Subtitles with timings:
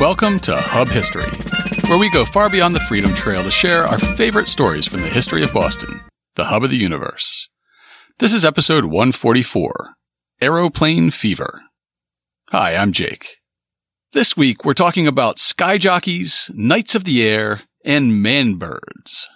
[0.00, 1.28] Welcome to Hub History,
[1.86, 5.08] where we go far beyond the Freedom Trail to share our favorite stories from the
[5.08, 6.00] history of Boston,
[6.36, 7.50] the hub of the universe.
[8.18, 9.90] This is episode 144
[10.40, 11.64] Aeroplane Fever.
[12.48, 13.40] Hi, I'm Jake.
[14.14, 19.28] This week, we're talking about sky jockeys, knights of the air, and man birds.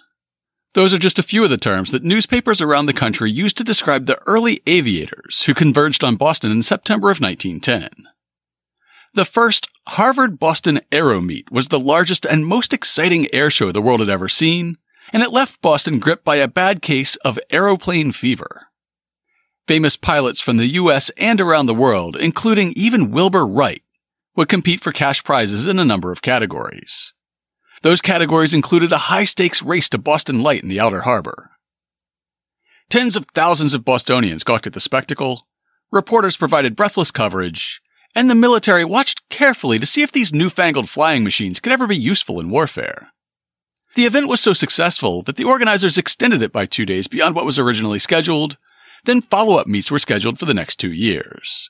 [0.73, 3.63] Those are just a few of the terms that newspapers around the country used to
[3.63, 8.07] describe the early aviators who converged on Boston in September of 1910.
[9.15, 13.81] The first Harvard Boston Aero Meet was the largest and most exciting air show the
[13.81, 14.77] world had ever seen,
[15.13, 18.67] and it left Boston gripped by a bad case of aeroplane fever.
[19.69, 23.81] Famous pilots from the US and around the world, including even Wilbur Wright,
[24.35, 27.13] would compete for cash prizes in a number of categories.
[27.83, 31.51] Those categories included a high stakes race to Boston Light in the Outer Harbor.
[32.89, 35.47] Tens of thousands of Bostonians gawked at the spectacle,
[35.89, 37.81] reporters provided breathless coverage,
[38.15, 41.97] and the military watched carefully to see if these newfangled flying machines could ever be
[41.97, 43.11] useful in warfare.
[43.95, 47.45] The event was so successful that the organizers extended it by two days beyond what
[47.45, 48.57] was originally scheduled,
[49.03, 51.69] then follow up meets were scheduled for the next two years.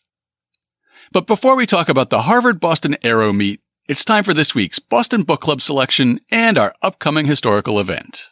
[1.11, 4.80] But before we talk about the Harvard Boston Aero Meet, it's time for this week's
[4.80, 8.30] Boston Book Club selection and our upcoming historical event.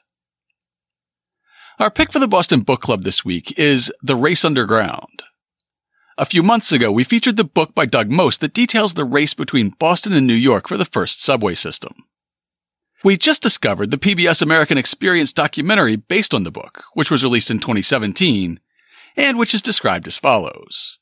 [1.79, 5.23] Our pick for the Boston Book Club this week is The Race Underground.
[6.15, 9.33] A few months ago, we featured the book by Doug Most that details the race
[9.33, 12.05] between Boston and New York for the first subway system.
[13.03, 17.49] We just discovered the PBS American Experience documentary based on the book, which was released
[17.49, 18.59] in 2017,
[19.17, 20.99] and which is described as follows.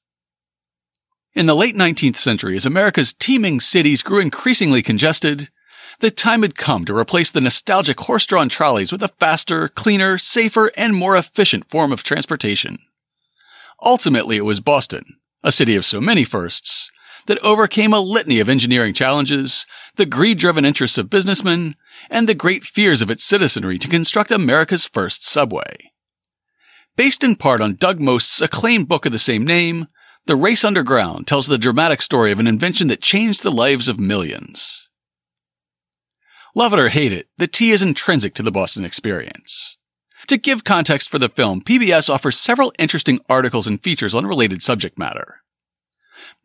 [1.34, 5.50] In the late 19th century, as America's teeming cities grew increasingly congested,
[6.00, 10.72] the time had come to replace the nostalgic horse-drawn trolleys with a faster, cleaner, safer,
[10.78, 12.80] and more efficient form of transportation.
[13.82, 16.92] Ultimately, it was Boston, a city of so many firsts,
[17.26, 19.66] that overcame a litany of engineering challenges,
[19.96, 21.76] the greed-driven interests of businessmen,
[22.10, 25.92] and the great fears of its citizenry to construct America's first subway.
[26.96, 29.88] Based in part on Doug Most's acclaimed book of the same name,
[30.26, 34.00] The Race Underground tells the dramatic story of an invention that changed the lives of
[34.00, 34.90] millions.
[36.54, 39.78] Love it or hate it, the T is intrinsic to the Boston experience.
[40.32, 44.62] To give context for the film, PBS offers several interesting articles and features on related
[44.62, 45.42] subject matter.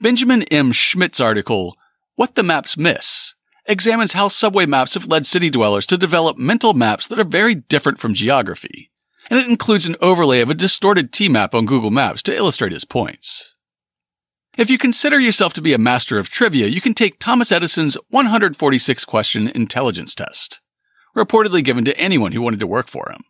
[0.00, 0.72] Benjamin M.
[0.72, 1.76] Schmidt's article,
[2.16, 6.74] What the Maps Miss, examines how subway maps have led city dwellers to develop mental
[6.74, 8.90] maps that are very different from geography,
[9.30, 12.72] and it includes an overlay of a distorted T map on Google Maps to illustrate
[12.72, 13.54] his points.
[14.58, 17.96] If you consider yourself to be a master of trivia, you can take Thomas Edison's
[18.08, 20.60] 146 question intelligence test,
[21.16, 23.22] reportedly given to anyone who wanted to work for him.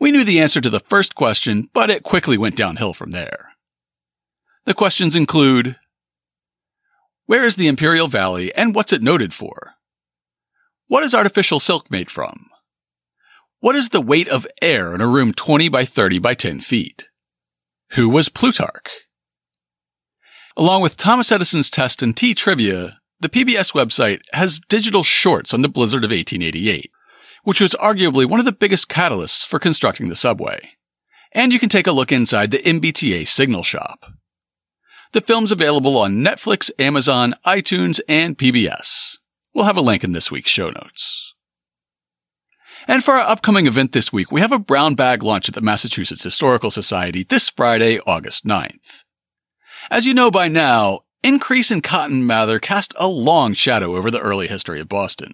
[0.00, 3.52] We knew the answer to the first question, but it quickly went downhill from there.
[4.64, 5.76] The questions include
[7.26, 9.74] Where is the Imperial Valley and what's it noted for?
[10.88, 12.50] What is artificial silk made from?
[13.60, 17.08] What is the weight of air in a room 20 by 30 by 10 feet?
[17.92, 18.90] Who was Plutarch?
[20.56, 25.62] Along with Thomas Edison's test and T trivia, the PBS website has digital shorts on
[25.62, 26.90] the blizzard of 1888,
[27.44, 30.72] which was arguably one of the biggest catalysts for constructing the subway.
[31.32, 34.12] And you can take a look inside the MBTA signal shop.
[35.12, 39.18] The film's available on Netflix, Amazon, iTunes, and PBS.
[39.54, 41.34] We'll have a link in this week's show notes.
[42.88, 45.60] And for our upcoming event this week, we have a brown bag launch at the
[45.60, 49.04] Massachusetts Historical Society this Friday, August 9th.
[49.90, 54.20] As you know by now, Increase and Cotton Mather cast a long shadow over the
[54.20, 55.32] early history of Boston.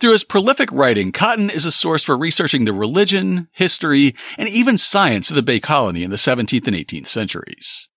[0.00, 4.78] Through his prolific writing, Cotton is a source for researching the religion, history, and even
[4.78, 7.90] science of the Bay Colony in the 17th and 18th centuries.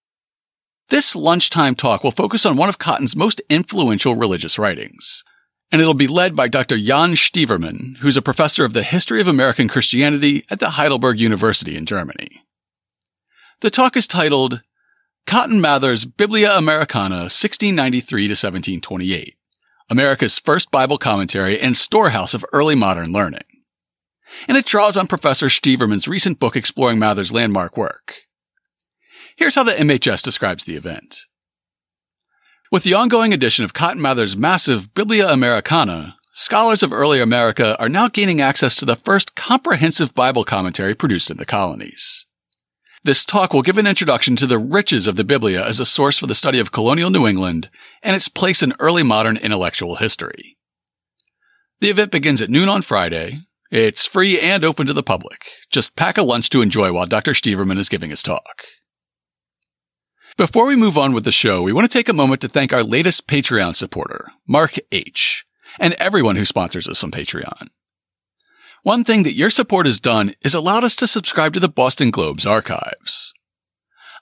[0.89, 5.23] This lunchtime talk will focus on one of Cotton's most influential religious writings,
[5.71, 6.77] and it'll be led by Dr.
[6.77, 11.77] Jan Stievermann, who's a professor of the history of American Christianity at the Heidelberg University
[11.77, 12.43] in Germany.
[13.61, 14.61] The talk is titled
[15.25, 19.37] Cotton Mather's Biblia Americana 1693 to 1728,
[19.93, 23.43] America's first Bible commentary and storehouse of early modern learning.
[24.47, 28.23] And it draws on Professor Stievermann's recent book exploring Mather's landmark work.
[29.35, 31.27] Here's how the MHS describes the event.
[32.71, 37.87] With the ongoing edition of Cotton Mather's massive Biblia Americana, scholars of early America are
[37.87, 42.25] now gaining access to the first comprehensive Bible commentary produced in the colonies.
[43.03, 46.17] This talk will give an introduction to the riches of the Biblia as a source
[46.17, 47.69] for the study of colonial New England
[48.03, 50.57] and its place in early modern intellectual history.
[51.79, 53.39] The event begins at noon on Friday.
[53.71, 55.47] It's free and open to the public.
[55.71, 57.31] Just pack a lunch to enjoy while Dr.
[57.31, 58.65] Stievermann is giving his talk.
[60.37, 62.73] Before we move on with the show, we want to take a moment to thank
[62.73, 65.45] our latest Patreon supporter, Mark H.,
[65.79, 67.67] and everyone who sponsors us on Patreon.
[68.83, 72.11] One thing that your support has done is allowed us to subscribe to the Boston
[72.11, 73.33] Globe's archives.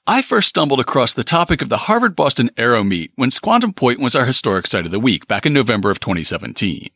[0.07, 4.00] I first stumbled across the topic of the Harvard Boston Aero Meet when Squantum Point
[4.00, 6.88] was our historic site of the week back in November of 2017.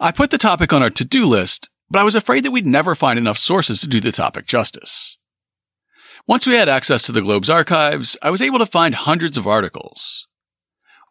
[0.00, 2.96] I put the topic on our to-do list, but I was afraid that we'd never
[2.96, 5.16] find enough sources to do the topic justice.
[6.26, 9.46] Once we had access to the Globe's archives, I was able to find hundreds of
[9.46, 10.26] articles.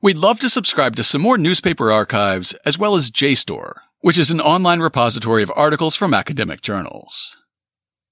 [0.02, 3.72] We'd love to subscribe to some more newspaper archives as well as JSTOR,
[4.02, 7.38] which is an online repository of articles from academic journals.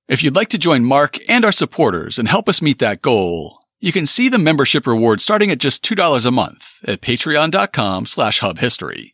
[0.07, 3.59] If you'd like to join Mark and our supporters and help us meet that goal,
[3.79, 8.39] you can see the membership reward starting at just $2 a month at patreon.com slash
[8.39, 9.13] hubhistory,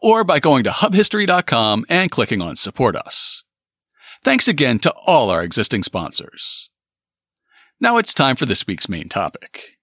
[0.00, 3.44] or by going to hubhistory.com and clicking on support us.
[4.24, 6.70] Thanks again to all our existing sponsors.
[7.80, 9.76] Now it's time for this week's main topic.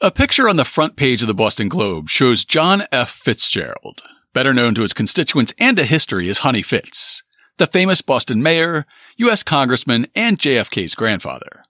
[0.00, 3.10] A picture on the front page of the Boston Globe shows John F.
[3.10, 4.02] Fitzgerald,
[4.32, 7.23] better known to his constituents and to history as Honey Fitz,
[7.58, 8.86] the famous Boston mayor,
[9.16, 9.42] U.S.
[9.42, 11.62] congressman, and JFK's grandfather.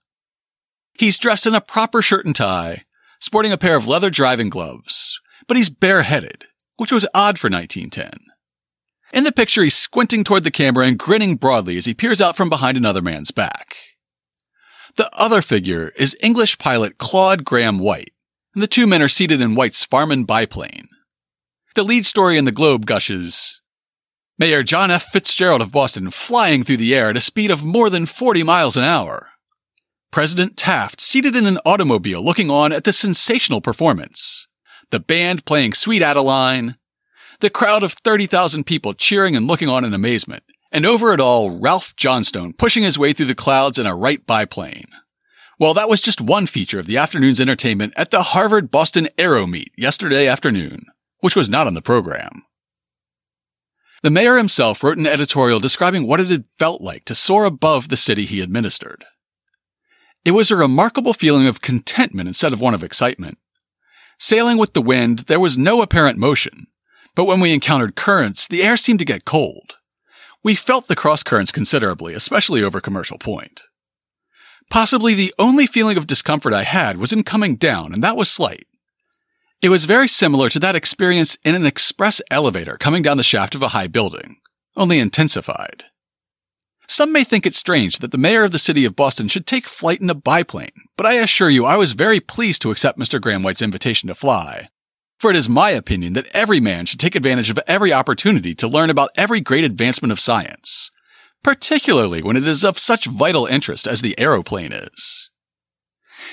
[0.99, 2.83] He's dressed in a proper shirt and tie,
[3.21, 6.45] sporting a pair of leather driving gloves, but he's bareheaded,
[6.77, 8.13] which was odd for 1910.
[9.13, 12.37] In the picture, he's squinting toward the camera and grinning broadly as he peers out
[12.37, 13.77] from behind another man's back.
[14.97, 18.13] The other figure is English pilot Claude Grahame-White,
[18.55, 20.89] and the two men are seated in White's Farman biplane.
[21.75, 23.61] The lead story in the Globe gushes
[24.39, 25.05] Mayor John F.
[25.05, 28.77] Fitzgerald of Boston flying through the air at a speed of more than 40 miles
[28.77, 29.31] an hour.
[30.11, 34.47] President Taft seated in an automobile looking on at the sensational performance.
[34.91, 36.77] The band playing Sweet Adeline.
[37.41, 40.45] The crowd of 30,000 people cheering and looking on in amazement
[40.75, 44.27] and over it all, Ralph Johnstone pushing his way through the clouds in a Wright
[44.27, 44.89] biplane.
[45.57, 49.47] Well, that was just one feature of the afternoon's entertainment at the Harvard Boston Aero
[49.47, 50.87] Meet yesterday afternoon,
[51.21, 52.43] which was not on the program.
[54.05, 57.89] The mayor himself wrote an editorial describing what it had felt like to soar above
[57.89, 59.03] the city he administered.
[60.27, 63.39] It was a remarkable feeling of contentment instead of one of excitement.
[64.19, 66.67] Sailing with the wind, there was no apparent motion,
[67.15, 69.77] but when we encountered currents, the air seemed to get cold.
[70.43, 73.63] We felt the cross currents considerably, especially over Commercial Point.
[74.69, 78.31] Possibly the only feeling of discomfort I had was in coming down, and that was
[78.31, 78.67] slight.
[79.63, 83.55] It was very similar to that experience in an express elevator coming down the shaft
[83.55, 84.37] of a high building,
[84.77, 85.85] only intensified.
[86.87, 89.67] Some may think it strange that the mayor of the city of Boston should take
[89.67, 93.19] flight in a biplane, but I assure you I was very pleased to accept Mr.
[93.19, 94.69] Grahame-White's invitation to fly,
[95.19, 98.69] for it is my opinion that every man should take advantage of every opportunity to
[98.69, 100.91] learn about every great advancement of science,
[101.43, 105.31] particularly when it is of such vital interest as the aeroplane is.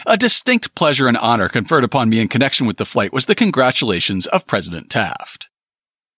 [0.06, 3.36] A distinct pleasure and honor conferred upon me in connection with the flight was the
[3.36, 5.50] congratulations of President Taft.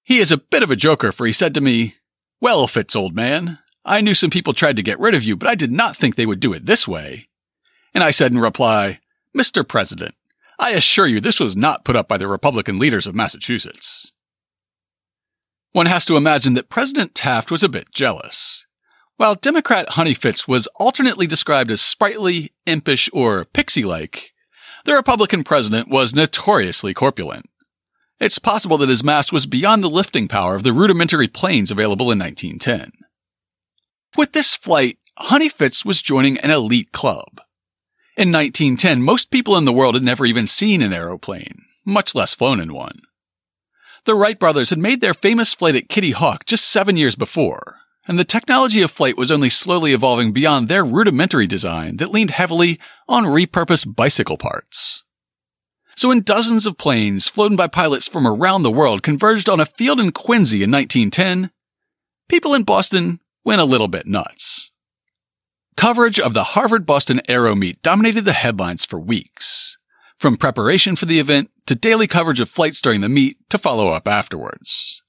[0.04, 1.96] He is a bit of a joker, for he said to me,
[2.42, 5.48] Well, Fitz, old man, I knew some people tried to get rid of you, but
[5.48, 7.28] I did not think they would do it this way.
[7.94, 9.00] And I said in reply,
[9.38, 9.68] Mr.
[9.68, 10.16] President,
[10.60, 14.12] I assure you this was not put up by the Republican leaders of Massachusetts.
[15.72, 18.66] One has to imagine that President Taft was a bit jealous.
[19.18, 24.34] While Democrat Honey Fitz was alternately described as sprightly, impish, or pixie-like,
[24.86, 27.48] the Republican president was notoriously corpulent.
[28.20, 32.12] It's possible that his mass was beyond the lifting power of the rudimentary planes available
[32.12, 32.92] in 1910.
[34.18, 37.40] With this flight, Honey Fitz was joining an elite club.
[38.18, 42.34] In 1910, most people in the world had never even seen an aeroplane, much less
[42.34, 43.02] flown in one.
[44.06, 47.78] The Wright brothers had made their famous flight at Kitty Hawk just seven years before,
[48.08, 52.32] and the technology of flight was only slowly evolving beyond their rudimentary design that leaned
[52.32, 55.04] heavily on repurposed bicycle parts.
[55.96, 59.66] So when dozens of planes flown by pilots from around the world converged on a
[59.66, 61.52] field in Quincy in 1910,
[62.28, 64.72] people in Boston went a little bit nuts.
[65.78, 69.78] Coverage of the Harvard Boston Aero Meet dominated the headlines for weeks,
[70.18, 73.90] from preparation for the event to daily coverage of flights during the meet to follow
[73.90, 75.03] up afterwards.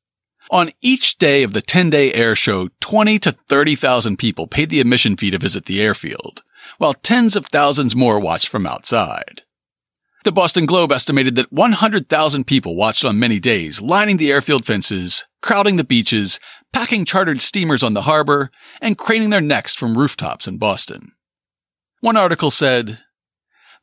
[0.54, 4.78] On each day of the 10 day air show, 20 to 30,000 people paid the
[4.78, 6.44] admission fee to visit the airfield,
[6.78, 9.42] while tens of thousands more watched from outside.
[10.22, 15.24] The Boston Globe estimated that 100,000 people watched on many days, lining the airfield fences,
[15.42, 16.38] crowding the beaches,
[16.72, 21.10] packing chartered steamers on the harbor, and craning their necks from rooftops in Boston.
[21.98, 23.00] One article said,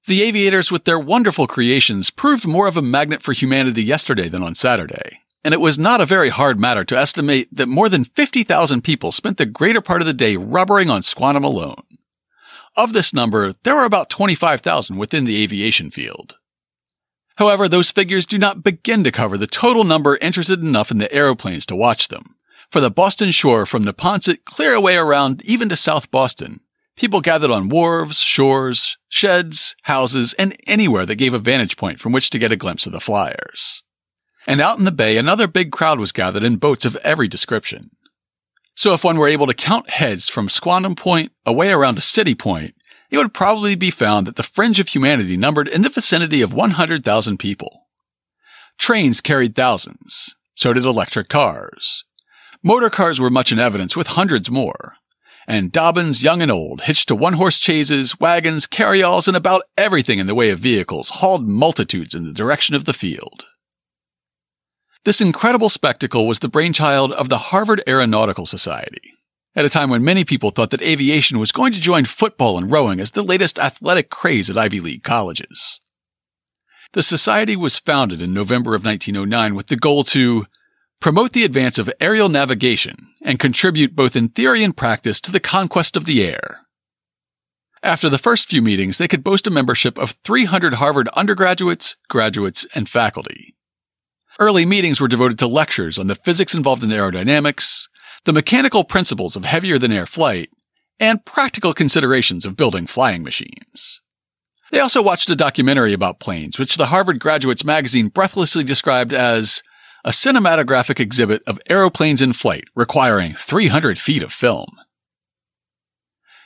[0.08, 4.42] The aviators with their wonderful creations proved more of a magnet for humanity yesterday than
[4.42, 8.04] on Saturday, and it was not a very hard matter to estimate that more than
[8.04, 11.84] 50,000 people spent the greater part of the day rubbering on Squantum alone.
[12.78, 16.38] Of this number, there were about 25,000 within the aviation field.
[17.36, 21.12] However, those figures do not begin to cover the total number interested enough in the
[21.14, 22.36] aeroplanes to watch them.
[22.70, 26.62] For the Boston shore from Neponset clear away around even to South Boston,
[26.96, 32.14] people gathered on wharves, shores, sheds, houses, and anywhere that gave a vantage point from
[32.14, 33.84] which to get a glimpse of the flyers.
[34.48, 37.92] And out in the bay, another big crowd was gathered in boats of every description.
[38.76, 42.34] So if one were able to count heads from Squantum Point away around to City
[42.34, 42.76] Point,
[43.12, 46.54] it would probably be found that the fringe of humanity numbered in the vicinity of
[46.54, 47.88] 100,000 people.
[48.78, 50.36] Trains carried thousands.
[50.56, 52.06] So did electric cars.
[52.64, 54.96] Motor cars were much in evidence with hundreds more.
[55.48, 60.28] And Dobbins, young and old, hitched to one-horse chaises, wagons, carryalls, and about everything in
[60.28, 63.46] the way of vehicles hauled multitudes in the direction of the field.
[65.04, 69.02] This incredible spectacle was the brainchild of the Harvard Aeronautical Society,
[69.56, 72.72] at a time when many people thought that aviation was going to join football and
[72.72, 75.82] rowing as the latest athletic craze at Ivy League colleges.
[76.94, 80.46] The society was founded in November of 1909 with the goal to
[81.00, 85.40] promote the advance of aerial navigation and contribute both in theory and practice to the
[85.40, 86.68] conquest of the air.
[87.82, 92.68] After the first few meetings, they could boast a membership of 300 Harvard undergraduates, graduates,
[92.76, 93.56] and faculty.
[94.42, 97.88] Early meetings were devoted to lectures on the physics involved in aerodynamics,
[98.26, 100.50] the mechanical principles of heavier than air flight,
[101.00, 104.02] and practical considerations of building flying machines.
[104.72, 109.62] They also watched a documentary about planes, which the Harvard Graduates magazine breathlessly described as
[110.04, 114.72] a cinematographic exhibit of aeroplanes in flight requiring 300 feet of film.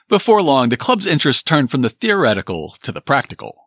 [0.09, 3.64] Before long, the club's interest turned from the theoretical to the practical.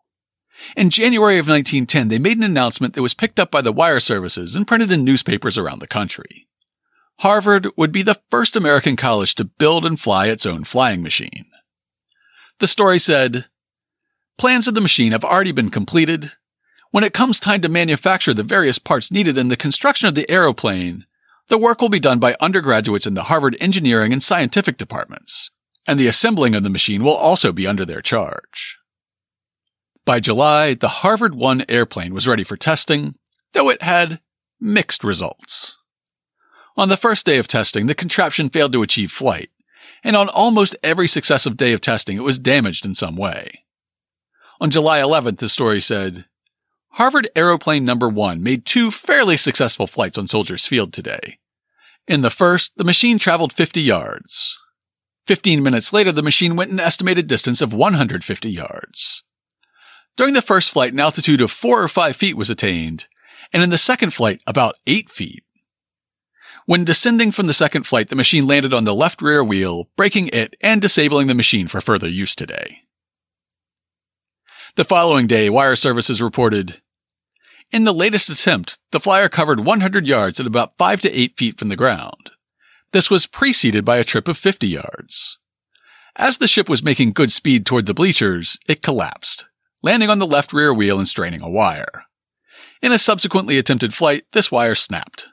[0.75, 3.99] In January of 1910, they made an announcement that was picked up by the wire
[3.99, 6.47] services and printed in newspapers around the country.
[7.19, 11.45] Harvard would be the first American college to build and fly its own flying machine.
[12.59, 13.47] The story said,
[14.37, 16.31] Plans of the machine have already been completed.
[16.91, 20.29] When it comes time to manufacture the various parts needed in the construction of the
[20.31, 21.05] aeroplane,
[21.49, 25.51] the work will be done by undergraduates in the Harvard engineering and scientific departments,
[25.85, 28.78] and the assembling of the machine will also be under their charge.
[30.09, 33.13] By July, the Harvard 1 airplane was ready for testing,
[33.53, 34.19] though it had
[34.59, 35.77] mixed results.
[36.75, 39.51] On the first day of testing, the contraption failed to achieve flight,
[40.03, 43.65] and on almost every successive day of testing, it was damaged in some way.
[44.59, 46.25] On July 11th, the story said,
[46.93, 51.37] Harvard Aeroplane Number 1 made two fairly successful flights on Soldiers Field today.
[52.07, 54.57] In the first, the machine traveled 50 yards.
[55.27, 59.23] 15 minutes later, the machine went an estimated distance of 150 yards.
[60.15, 63.07] During the first flight, an altitude of four or five feet was attained,
[63.53, 65.43] and in the second flight, about eight feet.
[66.65, 70.27] When descending from the second flight, the machine landed on the left rear wheel, breaking
[70.29, 72.81] it and disabling the machine for further use today.
[74.75, 76.81] The following day, wire services reported,
[77.71, 81.59] in the latest attempt, the flyer covered 100 yards at about 5 to 8 feet
[81.59, 82.31] from the ground.
[82.93, 85.37] This was preceded by a trip of 50 yards.
[86.15, 89.45] As the ship was making good speed toward the bleachers, it collapsed,
[89.83, 92.05] landing on the left rear wheel and straining a wire.
[92.81, 95.27] In a subsequently attempted flight, this wire snapped.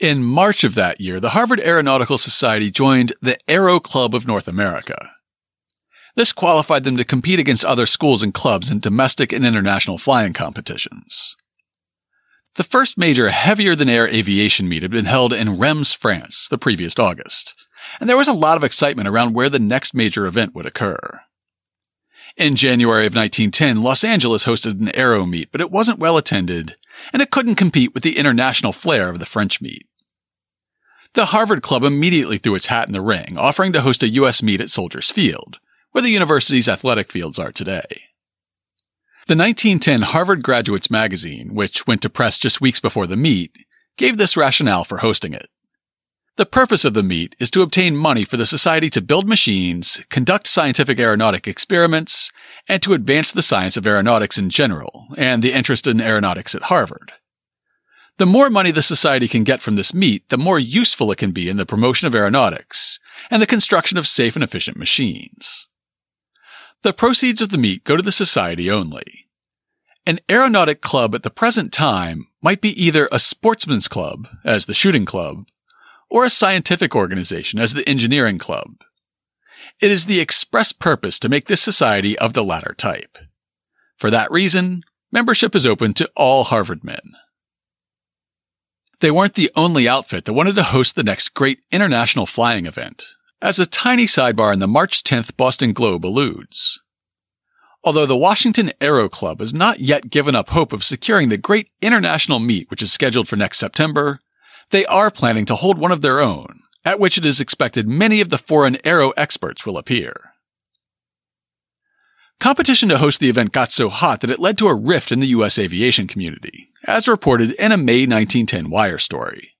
[0.00, 4.48] In March of that year, the Harvard Aeronautical Society joined the Aero Club of North
[4.48, 5.10] America.
[6.16, 10.32] This qualified them to compete against other schools and clubs in domestic and international flying
[10.32, 11.36] competitions.
[12.56, 16.58] The first major heavier than air aviation meet had been held in Reims, France, the
[16.58, 17.54] previous August,
[18.00, 21.20] and there was a lot of excitement around where the next major event would occur.
[22.36, 26.76] In January of 1910, Los Angeles hosted an aero meet, but it wasn't well attended,
[27.12, 29.86] and it couldn't compete with the international flair of the French meet.
[31.14, 34.42] The Harvard Club immediately threw its hat in the ring, offering to host a U.S.
[34.42, 35.58] meet at Soldiers Field,
[35.90, 38.02] where the university's athletic fields are today.
[39.26, 43.52] The 1910 Harvard Graduates magazine, which went to press just weeks before the meet,
[43.96, 45.48] gave this rationale for hosting it.
[46.36, 50.02] The purpose of the meet is to obtain money for the society to build machines,
[50.08, 52.32] conduct scientific aeronautic experiments,
[52.68, 56.64] and to advance the science of aeronautics in general, and the interest in aeronautics at
[56.64, 57.12] Harvard.
[58.18, 61.32] The more money the society can get from this meet, the more useful it can
[61.32, 65.68] be in the promotion of aeronautics and the construction of safe and efficient machines.
[66.82, 69.26] The proceeds of the meet go to the society only.
[70.06, 74.74] An aeronautic club at the present time might be either a sportsman's club, as the
[74.74, 75.44] shooting club,
[76.10, 78.82] or a scientific organization as the engineering club.
[79.80, 83.16] It is the express purpose to make this society of the latter type.
[83.96, 87.14] For that reason, membership is open to all Harvard men.
[89.00, 93.04] They weren't the only outfit that wanted to host the next great international flying event,
[93.40, 96.82] as a tiny sidebar in the March 10th Boston Globe alludes.
[97.82, 101.70] Although the Washington Aero Club has not yet given up hope of securing the great
[101.80, 104.20] international meet which is scheduled for next September,
[104.70, 108.20] they are planning to hold one of their own, at which it is expected many
[108.20, 110.12] of the foreign aero experts will appear.
[112.40, 115.20] Competition to host the event got so hot that it led to a rift in
[115.20, 115.58] the U.S.
[115.58, 119.50] aviation community, as reported in a May 1910 Wire story.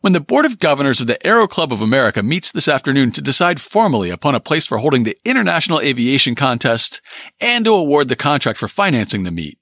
[0.00, 3.22] When the Board of Governors of the Aero Club of America meets this afternoon to
[3.22, 7.00] decide formally upon a place for holding the International Aviation Contest
[7.40, 9.58] and to award the contract for financing the meet,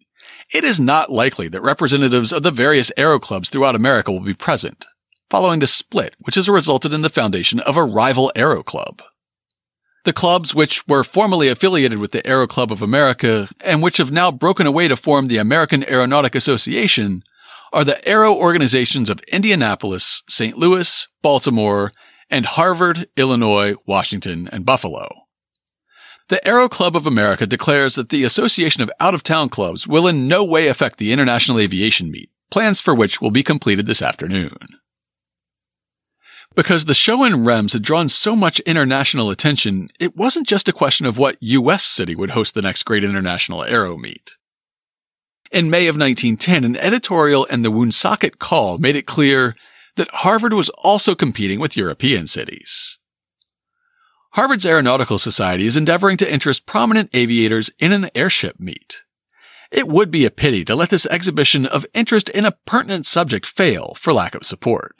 [0.53, 4.35] it is not likely that representatives of the various aero clubs throughout America will be
[4.35, 4.87] present,
[5.29, 9.03] following the split which has resulted in the foundation of a rival aero club.
[10.05, 14.13] The clubs, which were formerly affiliated with the Aero Club of America and which have
[14.13, 17.25] now broken away to form the American Aeronautic Association,
[17.73, 20.57] are the aero organizations of Indianapolis, St.
[20.57, 21.91] Louis, Baltimore,
[22.31, 25.26] and Harvard, Illinois, Washington, and Buffalo.
[26.29, 30.09] The Aero Club of America declares that the Association of Out of Town Clubs will
[30.09, 34.03] in no way affect the International Aviation Meet, plans for which will be completed this
[34.03, 34.59] afternoon.
[36.57, 40.73] Because the show in Reims had drawn so much international attention, it wasn't just a
[40.73, 44.33] question of what US city would host the next great international aero meet.
[45.53, 49.55] In May of 1910, an editorial in the Woonsocket Call made it clear
[49.95, 52.99] that Harvard was also competing with European cities.
[54.37, 59.05] Harvard's Aeronautical Society is endeavoring to interest prominent aviators in an airship meet.
[59.73, 63.45] It would be a pity to let this exhibition of interest in a pertinent subject
[63.45, 64.95] fail for lack of support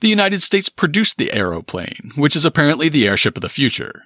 [0.00, 4.02] the United States produced the aeroplane, which is apparently the airship of the future.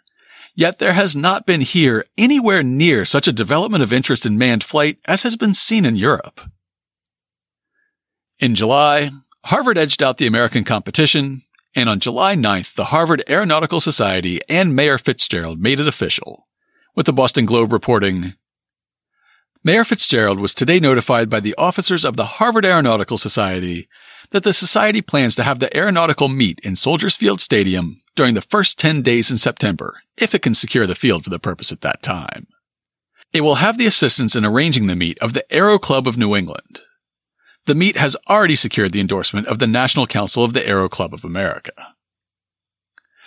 [0.55, 4.65] Yet there has not been here anywhere near such a development of interest in manned
[4.65, 6.41] flight as has been seen in Europe.
[8.39, 9.11] In July,
[9.45, 11.43] Harvard edged out the American competition,
[11.75, 16.47] and on July 9th, the Harvard Aeronautical Society and Mayor Fitzgerald made it official,
[16.95, 18.35] with the Boston Globe reporting,
[19.63, 23.91] Mayor Fitzgerald was today notified by the officers of the Harvard Aeronautical Society
[24.31, 28.41] that the Society plans to have the aeronautical meet in Soldiers Field Stadium during the
[28.41, 31.83] first 10 days in September, if it can secure the field for the purpose at
[31.83, 32.47] that time.
[33.35, 36.35] It will have the assistance in arranging the meet of the Aero Club of New
[36.35, 36.81] England.
[37.67, 41.13] The meet has already secured the endorsement of the National Council of the Aero Club
[41.13, 41.95] of America.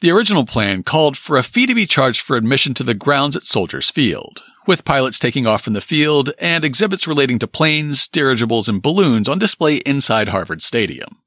[0.01, 3.37] The original plan called for a fee to be charged for admission to the grounds
[3.37, 8.07] at Soldiers Field, with pilots taking off from the field and exhibits relating to planes,
[8.07, 11.19] dirigibles, and balloons on display inside Harvard Stadium.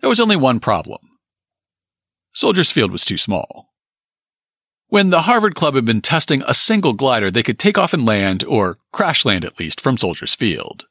[0.00, 1.00] There was only one problem.
[2.32, 3.70] Soldiers Field was too small.
[4.88, 8.04] When the Harvard Club had been testing a single glider they could take off and
[8.04, 10.86] land, or crash land at least, from Soldiers Field.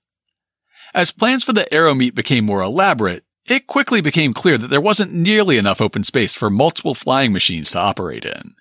[0.94, 4.82] As plans for the aero meet became more elaborate, it quickly became clear that there
[4.82, 8.56] wasn't nearly enough open space for multiple flying machines to operate in.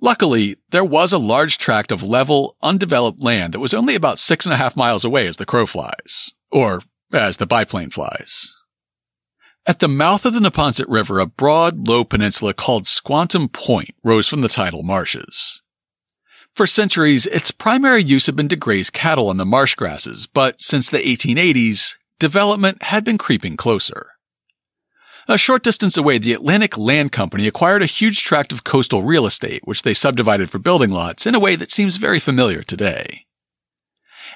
[0.00, 4.44] Luckily, there was a large tract of level, undeveloped land that was only about six
[4.44, 8.52] and a half miles away as the crow flies, or as the biplane flies.
[9.64, 14.26] At the mouth of the Neponset River, a broad, low peninsula called Squantum Point rose
[14.26, 15.61] from the tidal marshes.
[16.54, 20.60] For centuries, its primary use had been to graze cattle on the marsh grasses, but
[20.60, 24.10] since the 1880s, development had been creeping closer.
[25.28, 29.24] A short distance away, the Atlantic Land Company acquired a huge tract of coastal real
[29.24, 33.24] estate, which they subdivided for building lots in a way that seems very familiar today.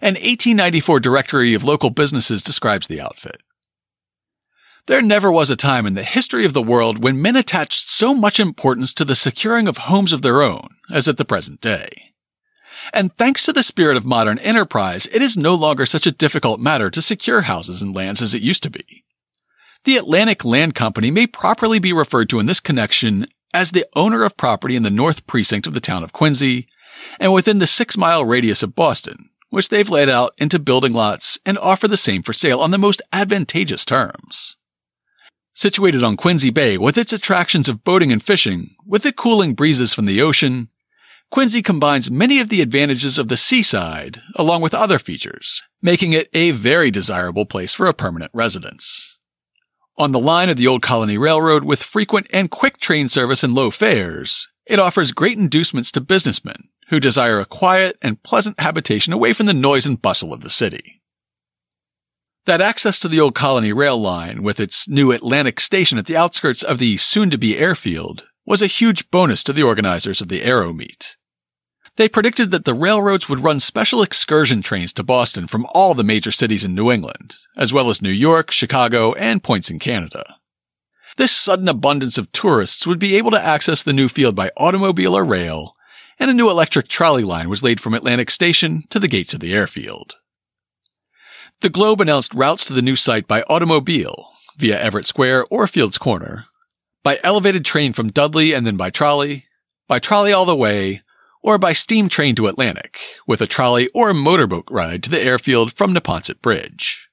[0.00, 3.42] An 1894 directory of local businesses describes the outfit.
[4.86, 8.14] There never was a time in the history of the world when men attached so
[8.14, 12.12] much importance to the securing of homes of their own as at the present day.
[12.92, 16.60] And thanks to the spirit of modern enterprise, it is no longer such a difficult
[16.60, 19.04] matter to secure houses and lands as it used to be.
[19.84, 24.24] The Atlantic Land Company may properly be referred to in this connection as the owner
[24.24, 26.68] of property in the North Precinct of the town of Quincy
[27.20, 31.38] and within the six mile radius of Boston, which they've laid out into building lots
[31.46, 34.56] and offer the same for sale on the most advantageous terms.
[35.54, 39.94] Situated on Quincy Bay with its attractions of boating and fishing, with the cooling breezes
[39.94, 40.68] from the ocean,
[41.30, 46.28] Quincy combines many of the advantages of the seaside along with other features, making it
[46.32, 49.18] a very desirable place for a permanent residence.
[49.98, 53.54] On the line of the Old Colony Railroad with frequent and quick train service and
[53.54, 59.12] low fares, it offers great inducements to businessmen who desire a quiet and pleasant habitation
[59.12, 61.02] away from the noise and bustle of the city.
[62.44, 66.16] That access to the Old Colony Rail line with its new Atlantic station at the
[66.16, 70.72] outskirts of the soon-to-be airfield was a huge bonus to the organizers of the Aero
[70.72, 71.16] Meet.
[71.96, 76.04] They predicted that the railroads would run special excursion trains to Boston from all the
[76.04, 80.36] major cities in New England, as well as New York, Chicago, and points in Canada.
[81.16, 85.16] This sudden abundance of tourists would be able to access the new field by automobile
[85.16, 85.74] or rail,
[86.18, 89.40] and a new electric trolley line was laid from Atlantic Station to the gates of
[89.40, 90.16] the airfield.
[91.62, 94.28] The Globe announced routes to the new site by automobile,
[94.58, 96.44] via Everett Square or Fields Corner,
[97.06, 99.46] by elevated train from Dudley and then by trolley,
[99.86, 101.02] by trolley all the way,
[101.40, 105.22] or by steam train to Atlantic, with a trolley or a motorboat ride to the
[105.22, 107.08] airfield from Neponset Bridge.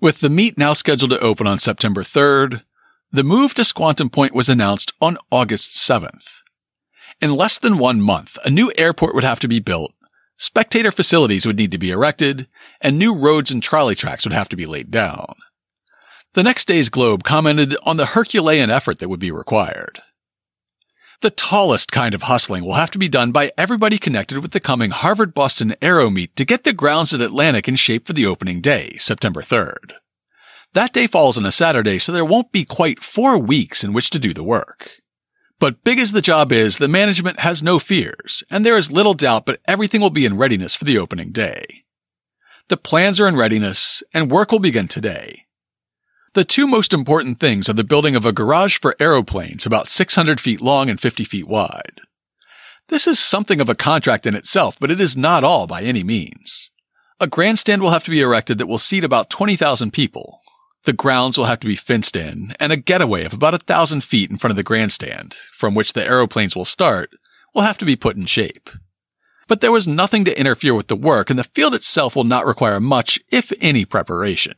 [0.00, 2.62] With the meet now scheduled to open on September 3rd,
[3.12, 6.40] the move to Squantum Point was announced on August 7th.
[7.20, 9.94] In less than one month, a new airport would have to be built,
[10.36, 12.48] spectator facilities would need to be erected,
[12.80, 15.36] and new roads and trolley tracks would have to be laid down.
[16.36, 20.02] The next day's Globe commented on the Herculean effort that would be required.
[21.22, 24.60] The tallest kind of hustling will have to be done by everybody connected with the
[24.60, 28.26] coming Harvard Boston Aero Meet to get the grounds at Atlantic in shape for the
[28.26, 29.92] opening day, September 3rd.
[30.74, 34.10] That day falls on a Saturday, so there won't be quite four weeks in which
[34.10, 35.00] to do the work.
[35.58, 39.14] But big as the job is, the management has no fears, and there is little
[39.14, 41.64] doubt but everything will be in readiness for the opening day.
[42.68, 45.45] The plans are in readiness, and work will begin today.
[46.36, 50.38] The two most important things are the building of a garage for aeroplanes about 600
[50.38, 52.02] feet long and 50 feet wide.
[52.88, 56.02] This is something of a contract in itself, but it is not all by any
[56.02, 56.70] means.
[57.20, 60.42] A grandstand will have to be erected that will seat about 20,000 people.
[60.84, 64.04] The grounds will have to be fenced in, and a getaway of about a thousand
[64.04, 67.12] feet in front of the grandstand, from which the aeroplanes will start,
[67.54, 68.68] will have to be put in shape.
[69.48, 72.44] But there was nothing to interfere with the work, and the field itself will not
[72.44, 74.52] require much, if any, preparation.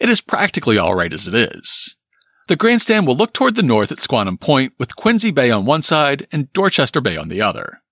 [0.00, 1.94] It is practically all right as it is.
[2.48, 5.82] The grandstand will look toward the north at Squantum Point with Quincy Bay on one
[5.82, 7.82] side and Dorchester Bay on the other.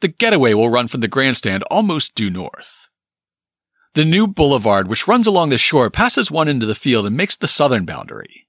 [0.00, 2.90] The getaway will run from the grandstand almost due north.
[3.94, 7.36] The new boulevard which runs along the shore passes one of the field and makes
[7.36, 8.46] the southern boundary.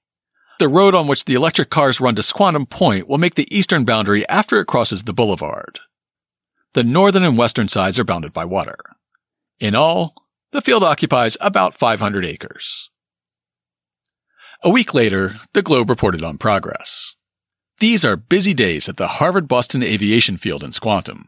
[0.58, 3.84] The road on which the electric cars run to Squantum Point will make the eastern
[3.84, 5.78] boundary after it crosses the boulevard.
[6.74, 8.76] The northern and western sides are bounded by water.
[9.60, 10.14] In all,
[10.50, 12.87] the field occupies about 500 acres.
[14.64, 17.14] A week later, the Globe reported on progress.
[17.78, 21.26] These are busy days at the Harvard Boston Aviation Field in Squantum.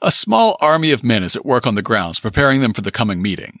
[0.00, 2.90] A small army of men is at work on the grounds preparing them for the
[2.90, 3.58] coming meeting.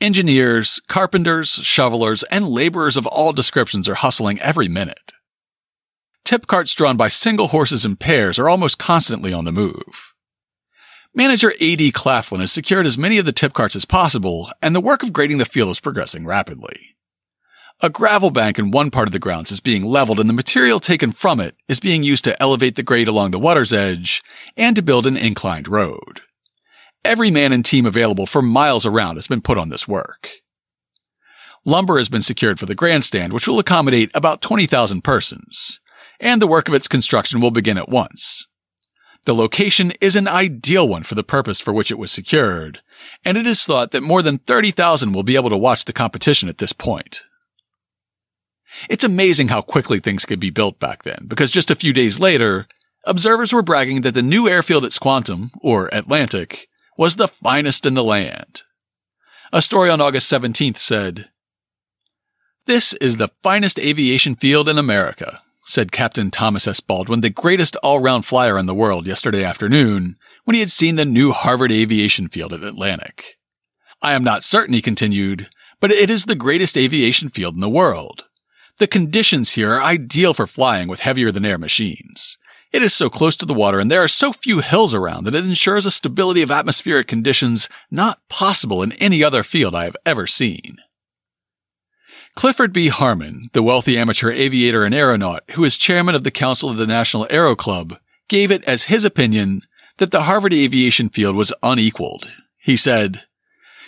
[0.00, 5.12] Engineers, carpenters, shovelers, and laborers of all descriptions are hustling every minute.
[6.24, 10.14] Tip carts drawn by single horses and pairs are almost constantly on the move.
[11.14, 11.92] Manager A.D.
[11.92, 15.12] Claflin has secured as many of the tip carts as possible, and the work of
[15.12, 16.93] grading the field is progressing rapidly.
[17.82, 20.78] A gravel bank in one part of the grounds is being leveled and the material
[20.78, 24.22] taken from it is being used to elevate the grade along the water's edge
[24.56, 26.20] and to build an inclined road.
[27.04, 30.30] Every man and team available for miles around has been put on this work.
[31.64, 35.80] Lumber has been secured for the grandstand, which will accommodate about 20,000 persons,
[36.20, 38.46] and the work of its construction will begin at once.
[39.24, 42.80] The location is an ideal one for the purpose for which it was secured,
[43.24, 46.48] and it is thought that more than 30,000 will be able to watch the competition
[46.48, 47.24] at this point.
[48.88, 52.18] It's amazing how quickly things could be built back then, because just a few days
[52.18, 52.66] later,
[53.04, 57.94] observers were bragging that the new airfield at Squantum, or Atlantic, was the finest in
[57.94, 58.62] the land.
[59.52, 61.30] A story on August 17th said,
[62.66, 66.80] This is the finest aviation field in America said Captain Thomas S.
[66.80, 71.04] Baldwin, the greatest all-round flyer in the world yesterday afternoon, when he had seen the
[71.04, 73.38] new Harvard aviation field at Atlantic.
[74.02, 75.48] I am not certain, he continued,
[75.80, 78.26] but it is the greatest aviation field in the world.
[78.78, 82.38] The conditions here are ideal for flying with heavier than air machines.
[82.72, 85.34] It is so close to the water and there are so few hills around that
[85.34, 89.96] it ensures a stability of atmospheric conditions not possible in any other field I have
[90.04, 90.78] ever seen.
[92.34, 92.88] Clifford B.
[92.88, 96.86] Harmon, the wealthy amateur aviator and aeronaut who is chairman of the Council of the
[96.86, 97.96] National Aero Club,
[98.28, 99.62] gave it as his opinion
[99.98, 102.34] that the Harvard aviation field was unequaled.
[102.58, 103.22] He said,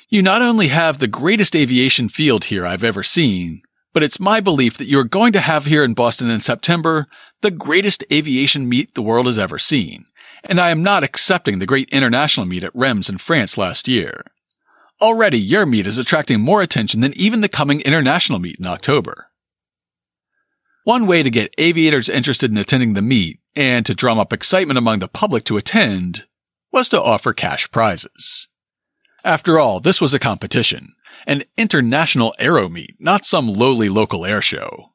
[0.08, 3.62] You not only have the greatest aviation field here I've ever seen,
[3.96, 7.06] but it's my belief that you're going to have here in Boston in September
[7.40, 10.04] the greatest aviation meet the world has ever seen.
[10.44, 14.20] And I am not accepting the great international meet at Reims in France last year.
[15.00, 19.30] Already, your meet is attracting more attention than even the coming international meet in October.
[20.84, 24.76] One way to get aviators interested in attending the meet and to drum up excitement
[24.76, 26.26] among the public to attend
[26.70, 28.46] was to offer cash prizes.
[29.24, 30.95] After all, this was a competition,
[31.26, 34.92] an international aero meet, not some lowly local air show.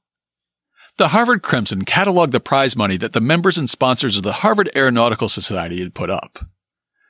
[0.98, 4.70] The Harvard Crimson cataloged the prize money that the members and sponsors of the Harvard
[4.76, 6.46] Aeronautical Society had put up.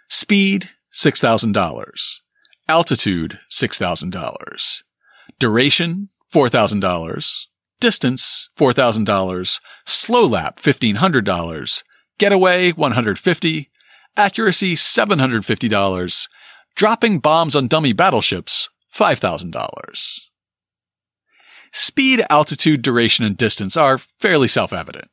[0.10, 2.22] Speed, $6,000.
[2.68, 4.84] Altitude, $6,000.
[5.40, 7.46] Duration, $4,000.
[7.80, 9.60] Distance, $4,000.
[9.86, 11.84] Slow lap, $1,500.
[12.18, 13.68] Getaway, $150.
[14.16, 16.28] Accuracy, $750.
[16.76, 20.20] Dropping bombs on dummy battleships, $5,000.
[21.72, 25.10] Speed, altitude, duration, and distance are fairly self-evident.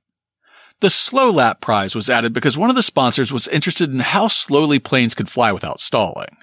[0.80, 4.28] The slow lap prize was added because one of the sponsors was interested in how
[4.28, 6.36] slowly planes could fly without stalling.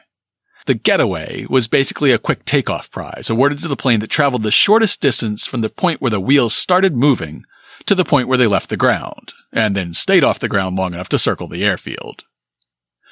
[0.65, 4.51] The getaway was basically a quick takeoff prize awarded to the plane that traveled the
[4.51, 7.45] shortest distance from the point where the wheels started moving
[7.85, 10.93] to the point where they left the ground, and then stayed off the ground long
[10.93, 12.23] enough to circle the airfield.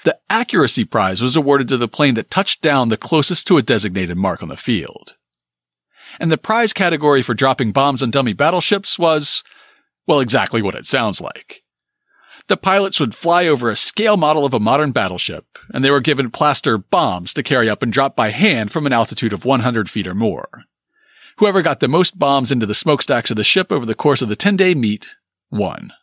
[0.05, 3.61] The accuracy prize was awarded to the plane that touched down the closest to a
[3.61, 5.15] designated mark on the field.
[6.19, 9.43] And the prize category for dropping bombs on dummy battleships was
[10.05, 11.63] well, exactly what it sounds like.
[12.47, 16.01] The pilots would fly over a scale model of a modern battleship, and they were
[16.01, 19.89] given plaster bombs to carry up and drop by hand from an altitude of 100
[19.89, 20.65] feet or more.
[21.37, 24.27] Whoever got the most bombs into the smokestacks of the ship over the course of
[24.27, 25.15] the 10 day meet
[25.49, 25.93] won.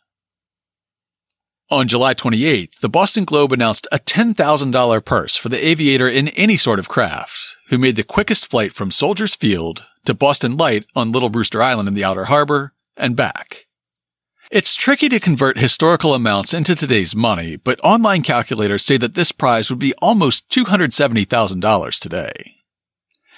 [1.71, 6.57] On July 28th, the Boston Globe announced a $10,000 purse for the aviator in any
[6.57, 11.13] sort of craft who made the quickest flight from Soldiers Field to Boston Light on
[11.13, 13.67] Little Brewster Island in the Outer Harbor and back.
[14.51, 19.31] It's tricky to convert historical amounts into today's money, but online calculators say that this
[19.31, 22.55] prize would be almost $270,000 today.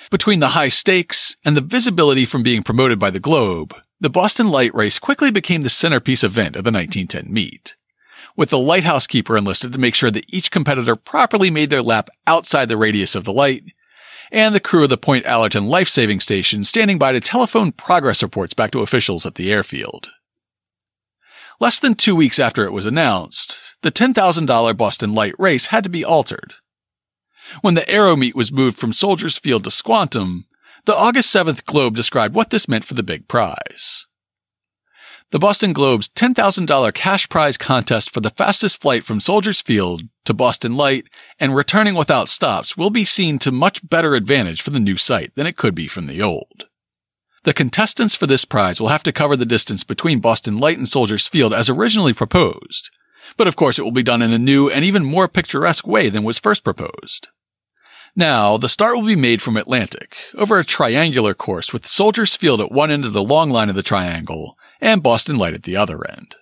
[0.10, 4.48] Between the high stakes and the visibility from being promoted by the Globe, the Boston
[4.48, 7.76] Light Race quickly became the centerpiece event of the 1910 meet.
[8.36, 12.10] With the lighthouse keeper enlisted to make sure that each competitor properly made their lap
[12.26, 13.64] outside the radius of the light,
[14.32, 18.24] and the crew of the Point Allerton Life Saving Station standing by to telephone progress
[18.24, 20.10] reports back to officials at the airfield.
[21.60, 25.90] Less than two weeks after it was announced, the $10,000 Boston Light race had to
[25.90, 26.56] be altered.
[27.62, 30.46] When the Aero meet was moved from Soldiers Field to Squantum,
[30.86, 34.08] the August 7th Globe described what this meant for the big prize.
[35.34, 40.34] The Boston Globe's $10,000 cash prize contest for the fastest flight from Soldiers Field to
[40.36, 41.08] Boston Light
[41.40, 45.34] and returning without stops will be seen to much better advantage for the new site
[45.34, 46.68] than it could be from the old.
[47.46, 50.88] The contestants for this prize will have to cover the distance between Boston Light and
[50.88, 52.92] Soldiers Field as originally proposed.
[53.36, 56.10] But of course it will be done in a new and even more picturesque way
[56.10, 57.30] than was first proposed.
[58.16, 62.62] Now, the start will be made from Atlantic, over a triangular course with Soldiers Field
[62.62, 65.78] at one end of the long line of the triangle and Boston Light at the
[65.78, 66.36] other end.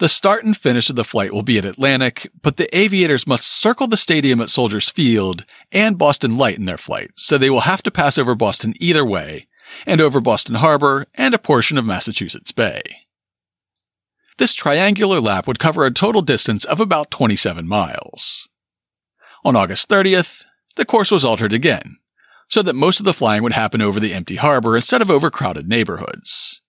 [0.00, 3.46] The start and finish of the flight will be at Atlantic, but the aviators must
[3.46, 7.60] circle the stadium at Soldiers Field and Boston Light in their flight, so they will
[7.60, 9.46] have to pass over Boston either way,
[9.86, 12.82] and over Boston Harbor and a portion of Massachusetts Bay.
[14.36, 18.48] This triangular lap would cover a total distance of about 27 miles.
[19.44, 20.42] On August 30th,
[20.74, 21.98] the course was altered again,
[22.48, 25.30] so that most of the flying would happen over the empty harbor instead of over
[25.30, 26.60] crowded neighborhoods.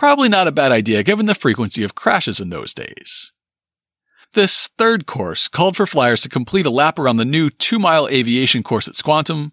[0.00, 3.32] Probably not a bad idea given the frequency of crashes in those days.
[4.32, 8.08] This third course called for flyers to complete a lap around the new two mile
[8.08, 9.52] aviation course at Squantum,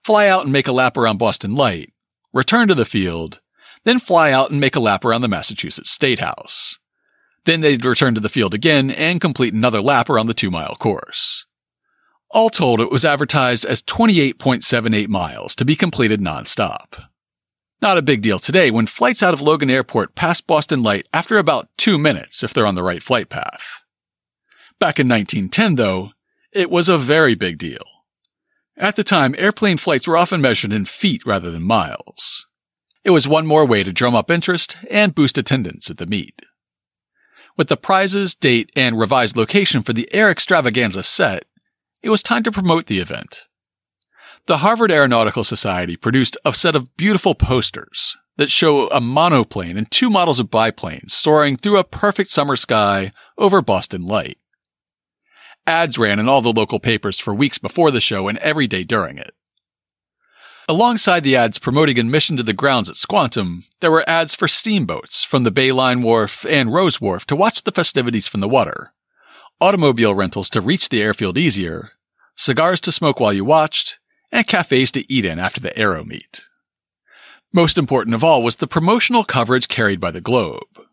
[0.00, 1.92] fly out and make a lap around Boston Light,
[2.32, 3.40] return to the field,
[3.82, 6.78] then fly out and make a lap around the Massachusetts State House.
[7.44, 10.76] Then they'd return to the field again and complete another lap around the two mile
[10.76, 11.46] course.
[12.30, 17.09] All told, it was advertised as 28.78 miles to be completed nonstop.
[17.82, 21.38] Not a big deal today when flights out of Logan Airport pass Boston Light after
[21.38, 23.84] about two minutes if they're on the right flight path.
[24.78, 26.10] Back in 1910, though,
[26.52, 27.84] it was a very big deal.
[28.76, 32.46] At the time, airplane flights were often measured in feet rather than miles.
[33.02, 36.42] It was one more way to drum up interest and boost attendance at the meet.
[37.56, 41.44] With the prizes, date, and revised location for the Air Extravaganza set,
[42.02, 43.48] it was time to promote the event.
[44.50, 49.88] The Harvard Aeronautical Society produced a set of beautiful posters that show a monoplane and
[49.88, 54.38] two models of biplanes soaring through a perfect summer sky over Boston Light.
[55.68, 58.82] Ads ran in all the local papers for weeks before the show and every day
[58.82, 59.30] during it.
[60.68, 65.22] Alongside the ads promoting admission to the grounds at Squantum, there were ads for steamboats
[65.22, 68.92] from the Bayline Wharf and Rowes Wharf to watch the festivities from the water,
[69.60, 71.92] automobile rentals to reach the airfield easier,
[72.34, 73.99] cigars to smoke while you watched,
[74.32, 76.46] and cafes to eat in after the Aero meet.
[77.52, 80.86] Most important of all was the promotional coverage carried by the Globe.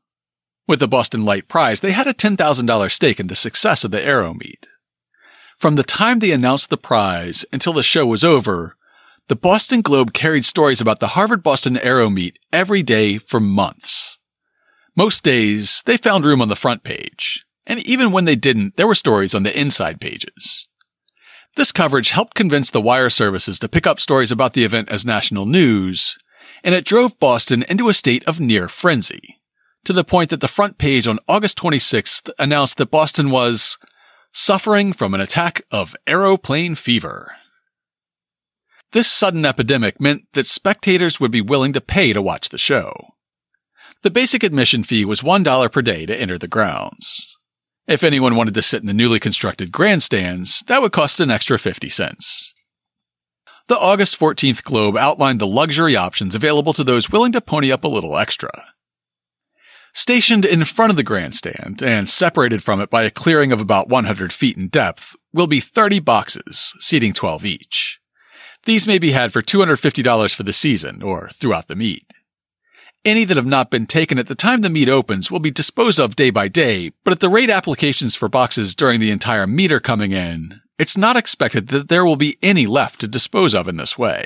[0.68, 4.04] With the Boston Light Prize, they had a $10,000 stake in the success of the
[4.04, 4.68] Aero meet.
[5.58, 8.76] From the time they announced the prize until the show was over,
[9.28, 14.18] the Boston Globe carried stories about the Harvard Boston Aero meet every day for months.
[14.96, 18.88] Most days, they found room on the front page, and even when they didn't, there
[18.88, 20.67] were stories on the inside pages.
[21.58, 25.08] This coverage helped convince the wire services to pick up stories about the event as
[25.08, 26.16] national news,
[26.64, 29.40] and it drove Boston into a state of near frenzy,
[29.84, 33.80] to the point that the front page on August 26th announced that Boston was
[34.32, 37.32] suffering from an attack of aeroplane fever.
[38.92, 42.94] This sudden epidemic meant that spectators would be willing to pay to watch the show.
[44.04, 47.37] The basic admission fee was $1 per day to enter the grounds.
[47.88, 51.58] If anyone wanted to sit in the newly constructed grandstands, that would cost an extra
[51.58, 52.54] 50 cents.
[53.70, 57.86] The August 14th Globe outlined the luxury options available to those willing to pony up
[57.86, 58.50] a little extra.
[59.94, 63.88] Stationed in front of the grandstand and separated from it by a clearing of about
[63.88, 68.00] 100 feet in depth will be 30 boxes, seating 12 each.
[68.66, 72.12] These may be had for $250 for the season or throughout the meet.
[73.08, 75.98] Any that have not been taken at the time the meet opens will be disposed
[75.98, 79.72] of day by day, but at the rate applications for boxes during the entire meet
[79.72, 83.66] are coming in, it's not expected that there will be any left to dispose of
[83.70, 84.26] in this way.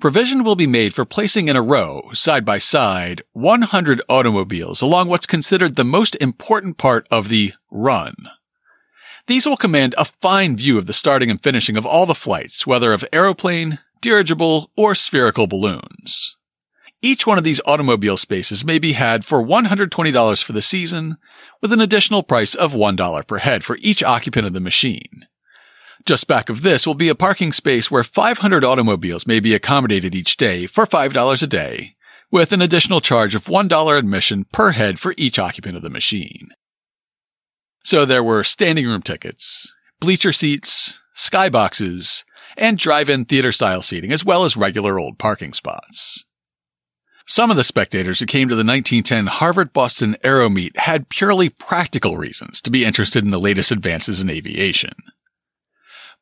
[0.00, 5.08] Provision will be made for placing in a row, side by side, 100 automobiles along
[5.08, 8.14] what's considered the most important part of the run.
[9.26, 12.66] These will command a fine view of the starting and finishing of all the flights,
[12.66, 16.37] whether of aeroplane, dirigible, or spherical balloons.
[17.00, 21.16] Each one of these automobile spaces may be had for $120 for the season,
[21.62, 25.26] with an additional price of $1 per head for each occupant of the machine.
[26.04, 30.14] Just back of this will be a parking space where 500 automobiles may be accommodated
[30.14, 31.94] each day for $5 a day,
[32.32, 36.48] with an additional charge of $1 admission per head for each occupant of the machine.
[37.84, 42.24] So there were standing room tickets, bleacher seats, skyboxes,
[42.56, 46.24] and drive-in theater style seating, as well as regular old parking spots.
[47.38, 51.48] Some of the spectators who came to the 1910 Harvard Boston Aero Meet had purely
[51.48, 54.94] practical reasons to be interested in the latest advances in aviation.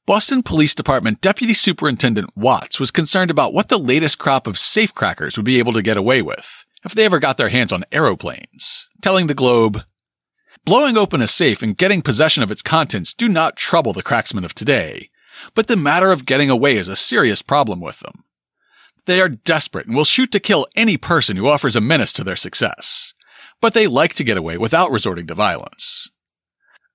[0.04, 5.38] Boston Police Department Deputy Superintendent Watts was concerned about what the latest crop of safecrackers
[5.38, 8.90] would be able to get away with if they ever got their hands on aeroplanes,
[9.00, 9.86] telling the Globe,
[10.66, 14.44] Blowing open a safe and getting possession of its contents do not trouble the cracksmen
[14.44, 15.08] of today,
[15.54, 18.25] but the matter of getting away is a serious problem with them.
[19.06, 22.24] They are desperate and will shoot to kill any person who offers a menace to
[22.24, 23.14] their success,
[23.60, 26.10] but they like to get away without resorting to violence.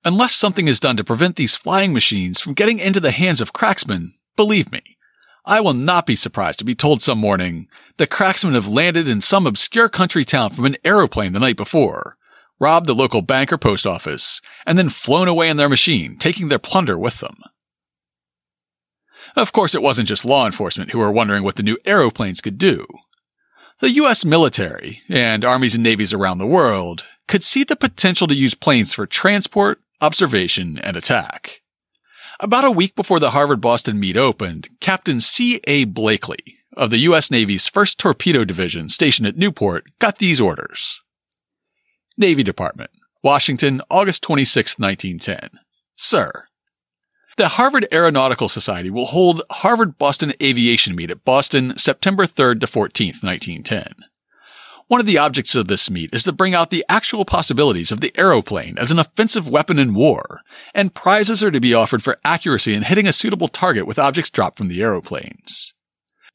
[0.03, 3.53] Unless something is done to prevent these flying machines from getting into the hands of
[3.53, 4.81] cracksmen, believe me,
[5.45, 9.21] I will not be surprised to be told some morning that cracksmen have landed in
[9.21, 12.17] some obscure country town from an aeroplane the night before,
[12.59, 16.49] robbed the local bank or post office, and then flown away in their machine, taking
[16.49, 17.37] their plunder with them.
[19.35, 22.57] Of course, it wasn't just law enforcement who were wondering what the new aeroplanes could
[22.57, 22.85] do.
[23.79, 28.35] The US military, and armies and navies around the world, could see the potential to
[28.35, 31.61] use planes for transport, observation, and attack.
[32.39, 35.85] About a week before the Harvard Boston meet opened, Captain C.A.
[35.85, 37.29] Blakely of the U.S.
[37.29, 41.01] Navy's 1st Torpedo Division stationed at Newport got these orders.
[42.17, 42.91] Navy Department,
[43.23, 45.59] Washington, August 26, 1910.
[45.95, 46.45] Sir,
[47.41, 52.67] the Harvard Aeronautical Society will hold Harvard Boston Aviation Meet at Boston September 3rd to
[52.67, 53.95] 14th, 1910.
[54.85, 57.99] One of the objects of this meet is to bring out the actual possibilities of
[57.99, 60.41] the aeroplane as an offensive weapon in war,
[60.75, 64.29] and prizes are to be offered for accuracy in hitting a suitable target with objects
[64.29, 65.73] dropped from the aeroplanes.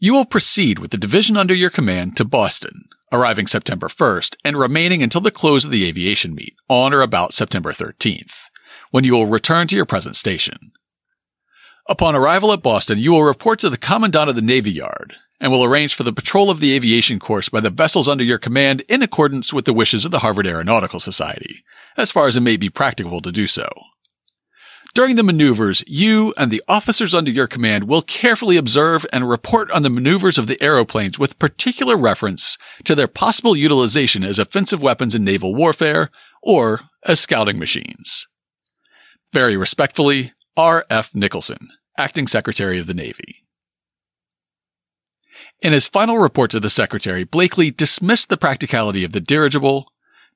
[0.01, 4.57] You will proceed with the division under your command to Boston, arriving September 1st and
[4.57, 8.51] remaining until the close of the aviation meet on or about September 13th,
[8.91, 10.73] when you will return to your present station.
[11.89, 15.53] Upon arrival at Boston, you will report to the Commandant of the Navy Yard and
[15.53, 18.83] will arrange for the patrol of the aviation course by the vessels under your command
[18.89, 21.63] in accordance with the wishes of the Harvard Aeronautical Society,
[21.97, 23.69] as far as it may be practicable to do so.
[24.95, 29.71] During the maneuvers, you and the officers under your command will carefully observe and report
[29.71, 34.83] on the maneuvers of the aeroplanes with particular reference to their possible utilization as offensive
[34.83, 36.11] weapons in naval warfare
[36.43, 38.27] or as scouting machines.
[39.33, 40.87] Very respectfully, R.
[40.89, 41.15] F.
[41.15, 43.43] Nicholson, Acting Secretary of the Navy.
[45.63, 49.91] In his final report to the Secretary, Blakely dismissed the practicality of the dirigible,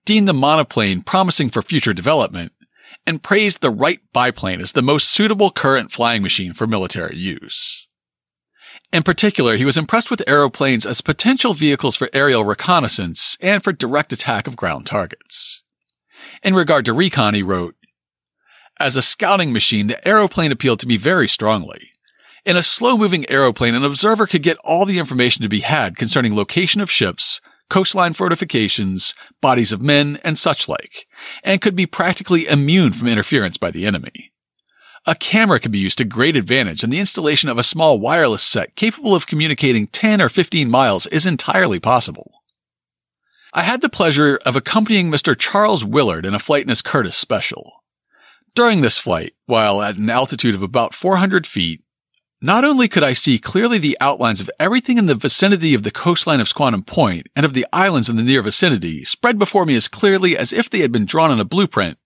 [0.05, 2.53] deemed the monoplane promising for future development,
[3.07, 7.87] and praised the Wright biplane as the most suitable current flying machine for military use.
[8.93, 13.73] In particular, he was impressed with aeroplanes as potential vehicles for aerial reconnaissance and for
[13.73, 15.63] direct attack of ground targets.
[16.43, 17.77] In regard to recon, he wrote,
[18.81, 21.91] As a scouting machine, the aeroplane appealed to me very strongly.
[22.47, 25.99] In a slow moving aeroplane, an observer could get all the information to be had
[25.99, 31.07] concerning location of ships, coastline fortifications, bodies of men, and such like,
[31.45, 34.33] and could be practically immune from interference by the enemy.
[35.07, 38.43] A camera can be used to great advantage, and the installation of a small wireless
[38.43, 42.33] set capable of communicating 10 or 15 miles is entirely possible.
[43.53, 45.39] I had the pleasure of accompanying Mr.
[45.39, 47.80] Charles Willard in a flight in his Curtiss Special.
[48.55, 51.83] During this flight, while at an altitude of about 400 feet,
[52.43, 55.91] not only could I see clearly the outlines of everything in the vicinity of the
[55.91, 59.77] coastline of Squantum Point and of the islands in the near vicinity spread before me
[59.77, 61.99] as clearly as if they had been drawn on a blueprint.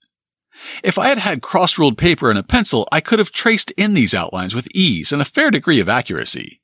[0.83, 4.15] If I had had cross-ruled paper and a pencil, I could have traced in these
[4.15, 6.61] outlines with ease and a fair degree of accuracy.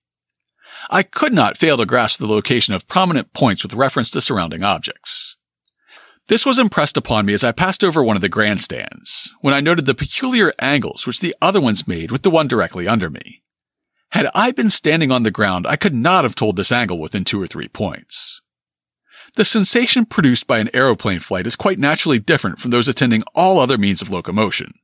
[0.90, 4.62] I could not fail to grasp the location of prominent points with reference to surrounding
[4.62, 5.29] objects.
[6.30, 9.58] This was impressed upon me as I passed over one of the grandstands, when I
[9.58, 13.42] noted the peculiar angles which the other ones made with the one directly under me.
[14.12, 17.24] Had I been standing on the ground, I could not have told this angle within
[17.24, 18.42] two or three points.
[19.34, 23.58] The sensation produced by an aeroplane flight is quite naturally different from those attending all
[23.58, 24.74] other means of locomotion.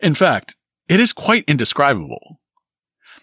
[0.00, 0.56] In fact,
[0.90, 2.38] it is quite indescribable.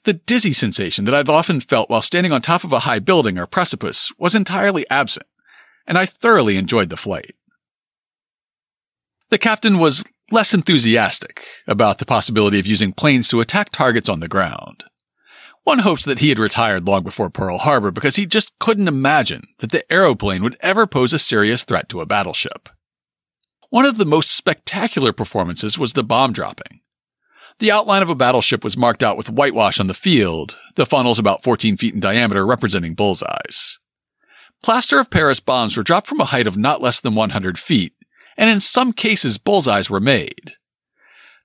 [0.06, 3.38] The dizzy sensation that I've often felt while standing on top of a high building
[3.38, 5.28] or precipice was entirely absent,
[5.86, 7.36] and I thoroughly enjoyed the flight.
[9.34, 14.20] The captain was less enthusiastic about the possibility of using planes to attack targets on
[14.20, 14.84] the ground.
[15.64, 19.48] One hopes that he had retired long before Pearl Harbor because he just couldn't imagine
[19.58, 22.70] that the aeroplane would ever pose a serious threat to a battleship.
[23.72, 26.82] One of the most spectacular performances was the bomb dropping.
[27.58, 31.18] The outline of a battleship was marked out with whitewash on the field, the funnels
[31.18, 33.80] about 14 feet in diameter representing bullseyes.
[34.62, 37.93] Plaster of Paris bombs were dropped from a height of not less than 100 feet,
[38.38, 40.54] and in some cases bullseyes were made.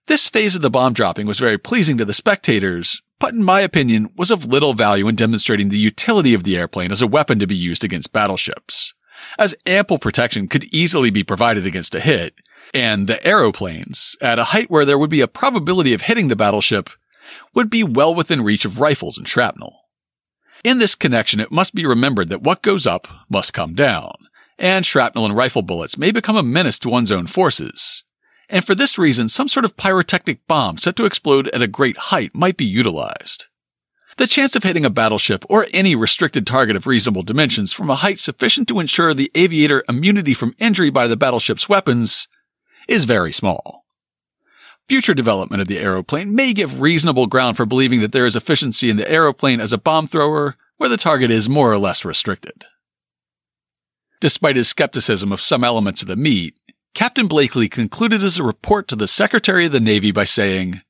[0.07, 3.61] This phase of the bomb dropping was very pleasing to the spectators, but in my
[3.61, 7.39] opinion was of little value in demonstrating the utility of the airplane as a weapon
[7.39, 8.95] to be used against battleships,
[9.39, 12.34] as ample protection could easily be provided against a hit,
[12.72, 16.36] and the aeroplanes, at a height where there would be a probability of hitting the
[16.36, 16.91] battleship,
[17.55, 19.80] would be well within reach of rifles and shrapnel.
[20.64, 24.12] In this connection, it must be remembered that what goes up must come down,
[24.59, 28.05] and shrapnel and rifle bullets may become a menace to one's own forces,
[28.49, 31.97] and for this reason, some sort of pyrotechnic bomb set to explode at a great
[31.97, 33.47] height might be utilized.
[34.17, 37.95] The chance of hitting a battleship or any restricted target of reasonable dimensions from a
[37.95, 42.27] height sufficient to ensure the aviator immunity from injury by the battleship's weapons
[42.89, 43.85] is very small.
[44.89, 48.89] Future development of the aeroplane may give reasonable ground for believing that there is efficiency
[48.89, 52.65] in the aeroplane as a bomb thrower where the target is more or less restricted.
[54.21, 56.55] Despite his skepticism of some elements of the meet,
[56.95, 60.83] Captain Blakely concluded his report to the Secretary of the Navy by saying,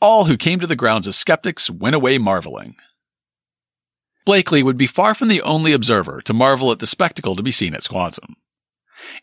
[0.00, 2.76] All who came to the grounds as skeptics went away marveling.
[4.26, 7.50] Blakely would be far from the only observer to marvel at the spectacle to be
[7.50, 8.34] seen at Squantum.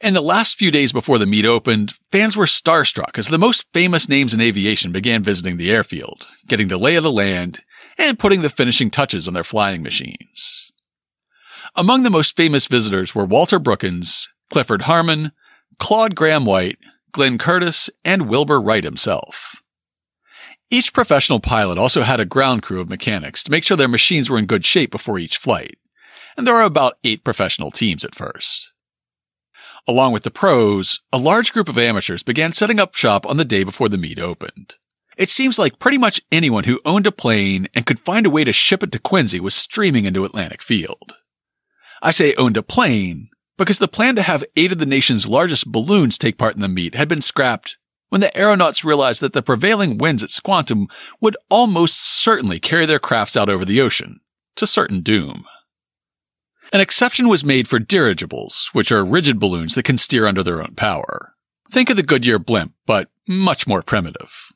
[0.01, 3.67] In the last few days before the meet opened, fans were starstruck as the most
[3.73, 7.59] famous names in aviation began visiting the airfield, getting the lay of the land,
[7.99, 10.66] and putting the finishing touches on their flying machines.
[11.79, 15.31] Among the most famous visitors were Walter Brookins, Clifford Harmon,
[15.77, 16.79] Claude Grahame-White,
[17.11, 19.57] Glenn Curtiss, and Wilbur Wright himself.
[20.71, 24.27] Each professional pilot also had a ground crew of mechanics to make sure their machines
[24.27, 25.75] were in good shape before each flight,
[26.35, 28.73] and there were about eight professional teams at first.
[29.87, 33.45] Along with the pros, a large group of amateurs began setting up shop on the
[33.45, 34.77] day before the meet opened.
[35.15, 38.43] It seems like pretty much anyone who owned a plane and could find a way
[38.45, 41.16] to ship it to Quincy was streaming into Atlantic Field.
[42.01, 45.71] I say owned a plane because the plan to have eight of the nation's largest
[45.71, 47.77] balloons take part in the meet had been scrapped
[48.09, 50.87] when the aeronauts realized that the prevailing winds at Squantum
[51.19, 54.21] would almost certainly carry their crafts out over the ocean,
[54.55, 55.45] to certain doom.
[56.71, 60.61] An exception was made for dirigibles, which are rigid balloons that can steer under their
[60.61, 61.33] own power.
[61.71, 64.51] Think of the Goodyear blimp, but much more primitive.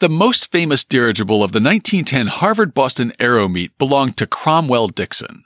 [0.00, 5.44] The most famous dirigible of the 1910 Harvard Boston Aero Meet belonged to Cromwell Dixon.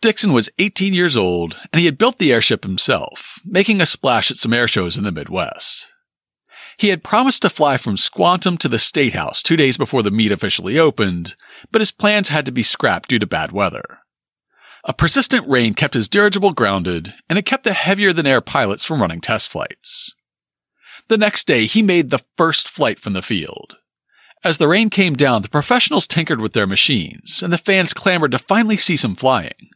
[0.00, 4.30] Dixon was 18 years old, and he had built the airship himself, making a splash
[4.30, 5.88] at some air shows in the Midwest.
[6.78, 10.10] He had promised to fly from Squantum to the State House two days before the
[10.10, 11.36] meet officially opened,
[11.70, 13.98] but his plans had to be scrapped due to bad weather.
[14.84, 18.86] A persistent rain kept his dirigible grounded, and it kept the heavier than air pilots
[18.86, 20.14] from running test flights.
[21.08, 23.76] The next day, he made the first flight from the field.
[24.42, 28.30] As the rain came down, the professionals tinkered with their machines, and the fans clamored
[28.30, 29.68] to finally see some flying.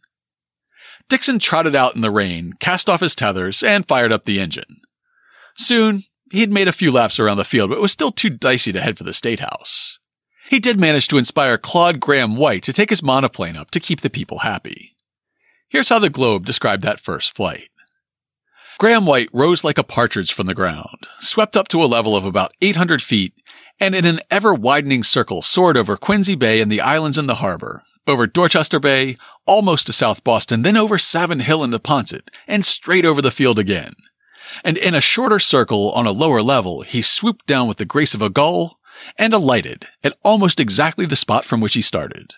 [1.09, 4.81] Dixon trotted out in the rain, cast off his tethers, and fired up the engine.
[5.57, 8.31] Soon, he had made a few laps around the field, but it was still too
[8.31, 9.99] dicey to head for the State House.
[10.51, 14.11] He did manage to inspire Claude Grahame-White to take his monoplane up to keep the
[14.11, 14.97] people happy.
[15.69, 17.69] Here's how the Globe described that first flight.
[18.81, 22.53] Grahame-White rose like a partridge from the ground, swept up to a level of about
[22.61, 23.33] 800 feet,
[23.81, 27.37] and in an ever widening circle soared over Quincy Bay and the islands in the
[27.37, 32.65] harbor, over Dorchester Bay, almost to South Boston, then over Savin Hill into Ponset, and
[32.65, 33.95] straight over the field again.
[34.65, 38.15] And in a shorter circle on a lower level, he swooped down with the grace
[38.15, 38.79] of a gull
[39.19, 42.35] and alighted at almost exactly the spot from which he started.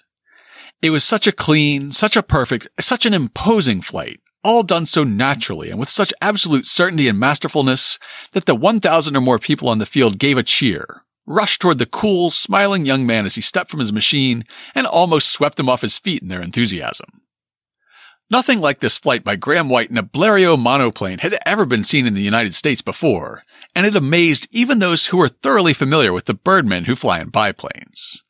[0.83, 5.03] It was such a clean, such a perfect, such an imposing flight all done so
[5.03, 7.99] naturally and with such absolute certainty and masterfulness
[8.31, 11.87] that the 1,000 or more people on the field gave a cheer, rushed toward the
[11.87, 15.83] cool, smiling young man as he stepped from his machine, and almost swept him off
[15.83, 17.23] his feet in their enthusiasm.
[18.31, 22.15] Nothing like this flight by Grahame-White in a Blériot monoplane had ever been seen in
[22.15, 26.35] the United States before, and it amazed even those who were thoroughly familiar with the
[26.35, 28.23] birdmen who fly in biplanes.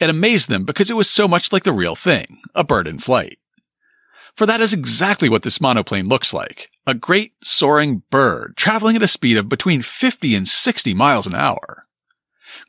[0.00, 2.98] It amazed them because it was so much like the real thing, a bird in
[2.98, 3.38] flight
[4.38, 6.70] for that is exactly what this monoplane looks like.
[6.86, 11.34] A great soaring bird traveling at a speed of between 50 and 60 miles an
[11.34, 11.87] hour.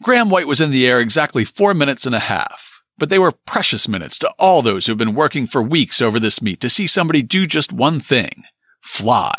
[0.03, 3.87] Grahame-White was in the air exactly four minutes and a half, but they were precious
[3.87, 6.87] minutes to all those who have been working for weeks over this meet to see
[6.87, 8.43] somebody do just one thing
[8.81, 9.33] fly.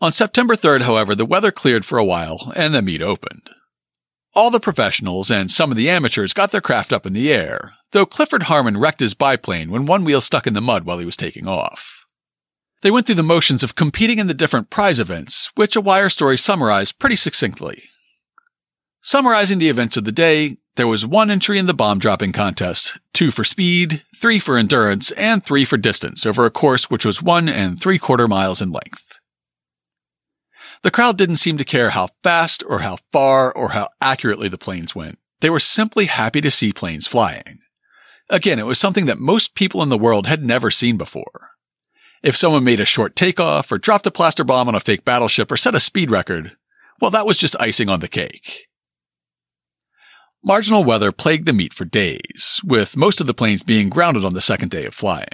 [0.00, 3.50] On September 3rd, however, the weather cleared for a while and the meet opened.
[4.34, 7.72] All the professionals and some of the amateurs got their craft up in the air,
[7.92, 11.06] though Clifford Harmon wrecked his biplane when one wheel stuck in the mud while he
[11.06, 12.04] was taking off.
[12.82, 16.10] They went through the motions of competing in the different prize events, which a wire
[16.10, 17.84] story summarized pretty succinctly.
[19.06, 22.98] Summarizing the events of the day, there was one entry in the bomb dropping contest,
[23.12, 27.22] two for speed, three for endurance, and three for distance over a course which was
[27.22, 29.20] one and three quarter miles in length.
[30.82, 34.58] The crowd didn't seem to care how fast or how far or how accurately the
[34.58, 35.20] planes went.
[35.40, 37.60] They were simply happy to see planes flying.
[38.28, 41.50] Again, it was something that most people in the world had never seen before.
[42.24, 45.52] If someone made a short takeoff or dropped a plaster bomb on a fake battleship
[45.52, 46.56] or set a speed record,
[47.00, 48.66] well, that was just icing on the cake.
[50.46, 54.32] Marginal weather plagued the meet for days, with most of the planes being grounded on
[54.32, 55.26] the second day of flying.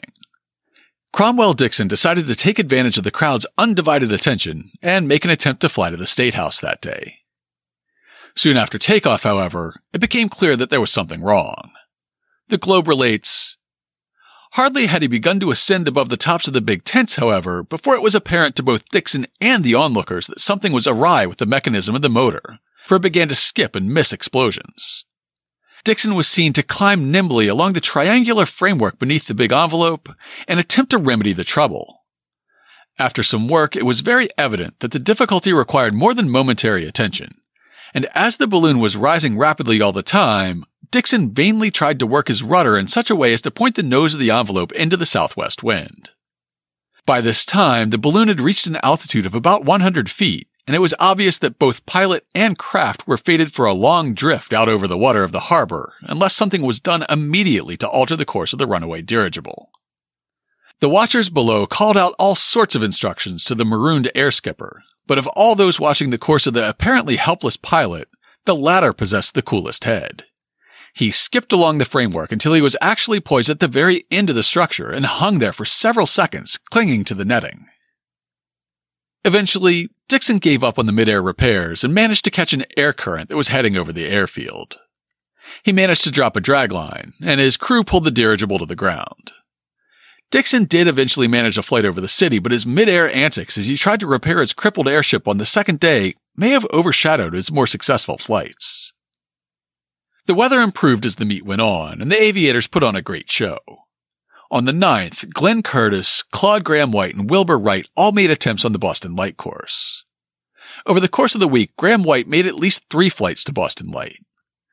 [1.13, 5.61] Cromwell Dixon decided to take advantage of the crowd's undivided attention and make an attempt
[5.61, 7.17] to fly to the State House that day.
[8.35, 11.73] Soon after takeoff, however, it became clear that there was something wrong.
[12.49, 13.59] The Globe relates,
[14.53, 17.95] Hardly had he begun to ascend above the tops of the big tents, however, before
[17.95, 21.45] it was apparent to both Dixon and the onlookers that something was awry with the
[21.45, 25.05] mechanism of the motor, for it began to skip and miss explosions.
[25.85, 30.09] Dixon was seen to climb nimbly along the triangular framework beneath the big envelope
[30.47, 32.03] and attempt to remedy the trouble.
[32.99, 37.35] After some work, it was very evident that the difficulty required more than momentary attention.
[37.95, 42.29] And as the balloon was rising rapidly all the time, Dixon vainly tried to work
[42.29, 44.97] his rudder in such a way as to point the nose of the envelope into
[44.97, 46.11] the southwest wind.
[47.07, 50.81] By this time, the balloon had reached an altitude of about 100 feet, and it
[50.81, 54.87] was obvious that both pilot and craft were fated for a long drift out over
[54.87, 58.59] the water of the harbor, unless something was done immediately to alter the course of
[58.59, 59.71] the runaway dirigible.
[60.81, 65.19] The watchers below called out all sorts of instructions to the marooned air skipper, but
[65.19, 68.09] of all those watching the course of the apparently helpless pilot,
[68.47, 70.25] the latter possessed the coolest head.
[70.95, 74.37] He skipped along the framework until he was actually poised at the very end of
[74.37, 77.67] the structure and hung there for several seconds, clinging to the netting.
[79.25, 83.31] Eventually, Dixon gave up on the midair repairs and managed to catch an air current
[83.31, 84.79] that was heading over the airfield.
[85.63, 89.33] He managed to drop a dragline, and his crew pulled the dirigible to the ground.
[90.31, 93.77] Dixon did eventually manage a flight over the city, but his midair antics as he
[93.79, 97.67] tried to repair his crippled airship on the second day may have overshadowed his more
[97.67, 98.93] successful flights.
[100.27, 103.31] The weather improved as the meet went on, and the aviators put on a great
[103.31, 103.57] show.
[104.51, 108.79] On the 9th, Glenn Curtiss, Claude Grahame-White, and Wilbur Wright all made attempts on the
[108.79, 110.02] Boston Light course.
[110.87, 114.19] Over the course of the week, Grahame-White made at least three flights to Boston Light.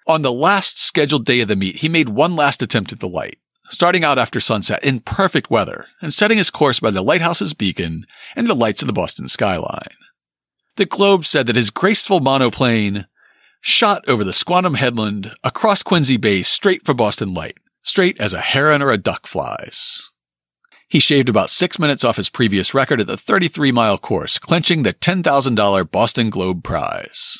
[0.07, 3.07] On the last scheduled day of the meet, he made one last attempt at the
[3.07, 3.37] light,
[3.69, 8.05] starting out after sunset in perfect weather and setting his course by the lighthouse's beacon
[8.35, 9.95] and the lights of the Boston skyline.
[10.77, 13.05] The Globe said that his graceful monoplane
[13.61, 18.39] shot over the Squantum Headland, across Quincy Bay, straight for Boston Light, straight as a
[18.39, 20.08] heron or a duck flies.
[20.89, 24.81] He shaved about six minutes off his previous record at the 33 mile course, clinching
[24.81, 27.37] the $10,000 Boston Globe prize.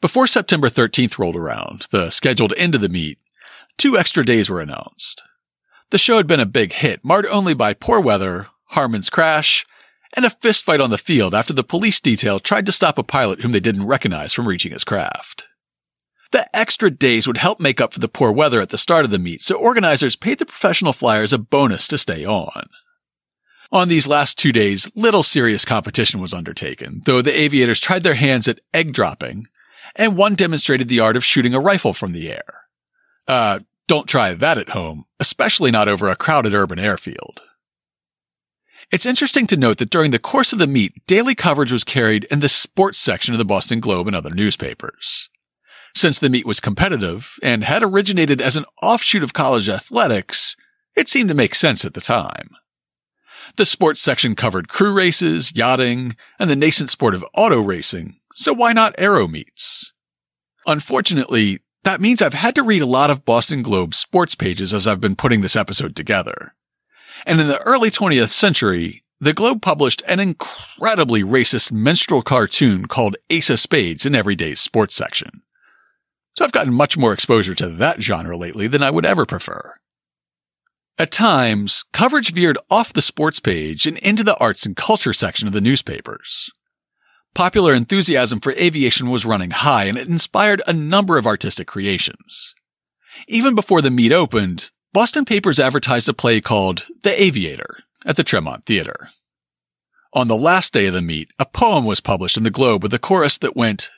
[0.00, 3.18] Before September 13th rolled around, the scheduled end of the meet,
[3.76, 5.24] two extra days were announced.
[5.90, 9.64] The show had been a big hit, marred only by poor weather, Harmon's crash,
[10.16, 13.40] and a fistfight on the field after the police detail tried to stop a pilot
[13.40, 15.48] whom they didn't recognize from reaching his craft.
[16.34, 19.12] The extra days would help make up for the poor weather at the start of
[19.12, 22.68] the meet, so organizers paid the professional flyers a bonus to stay on.
[23.70, 28.16] On these last two days, little serious competition was undertaken, though the aviators tried their
[28.16, 29.46] hands at egg dropping,
[29.94, 32.66] and one demonstrated the art of shooting a rifle from the air.
[33.28, 37.42] Uh, don't try that at home, especially not over a crowded urban airfield.
[38.90, 42.24] It's interesting to note that during the course of the meet, daily coverage was carried
[42.24, 45.30] in the sports section of the Boston Globe and other newspapers.
[45.94, 50.56] Since the meet was competitive and had originated as an offshoot of college athletics,
[50.96, 52.50] it seemed to make sense at the time.
[53.56, 58.52] The sports section covered crew races, yachting, and the nascent sport of auto racing, so
[58.52, 59.92] why not aero meets?
[60.66, 64.88] Unfortunately, that means I've had to read a lot of Boston Globe sports pages as
[64.88, 66.54] I've been putting this episode together.
[67.26, 73.16] And in the early 20th century, the Globe published an incredibly racist minstrel cartoon called
[73.30, 75.43] Ace of Spades in Everyday's sports section.
[76.34, 79.76] So I've gotten much more exposure to that genre lately than I would ever prefer.
[80.98, 85.48] At times, coverage veered off the sports page and into the arts and culture section
[85.48, 86.50] of the newspapers.
[87.34, 92.54] Popular enthusiasm for aviation was running high and it inspired a number of artistic creations.
[93.26, 98.22] Even before the meet opened, Boston papers advertised a play called The Aviator at the
[98.22, 99.10] Tremont Theater.
[100.12, 102.94] On the last day of the meet, a poem was published in the Globe with
[102.94, 103.90] a chorus that went,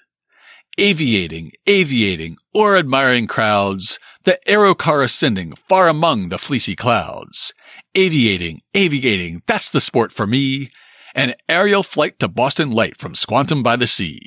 [0.78, 7.54] Aviating, aviating, or admiring crowds, the aero car ascending far among the fleecy clouds.
[7.94, 10.70] Aviating, aviating, that's the sport for me.
[11.14, 14.20] An aerial flight to Boston Light from Squantum by the Sea.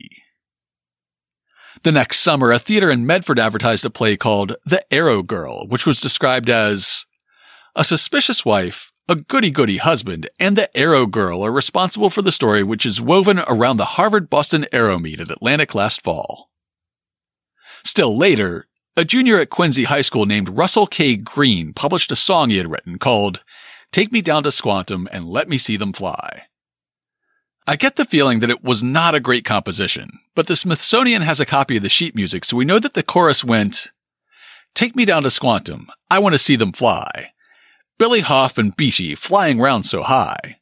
[1.83, 5.85] The next summer, a theater in Medford advertised a play called The Aero Girl, which
[5.85, 7.05] was described as
[7.75, 12.61] a suspicious wife, a goody-goody husband, and the Aero Girl are responsible for the story
[12.61, 16.51] which is woven around the Harvard-Boston Aero Meet at Atlantic last fall.
[17.83, 21.15] Still later, a junior at Quincy High School named Russell K.
[21.15, 23.43] Green published a song he had written called
[23.91, 26.43] Take Me Down to Squantum and Let Me See Them Fly.
[27.65, 31.39] I get the feeling that it was not a great composition, but the Smithsonian has
[31.39, 33.91] a copy of the sheet music, so we know that the chorus went,
[34.75, 35.87] Take me down to Squantum.
[36.11, 37.31] I want to see them fly.
[37.99, 40.55] Billy Hoff and Beachey flying round so high.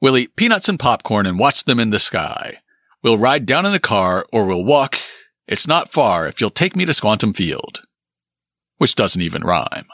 [0.00, 2.58] We'll eat peanuts and popcorn and watch them in the sky.
[3.02, 4.96] We'll ride down in a car or we'll walk.
[5.48, 7.82] It's not far if you'll take me to Squantum Field.
[8.78, 9.88] Which doesn't even rhyme.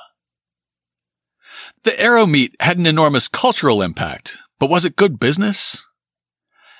[1.85, 5.83] The Aero Meet had an enormous cultural impact, but was it good business?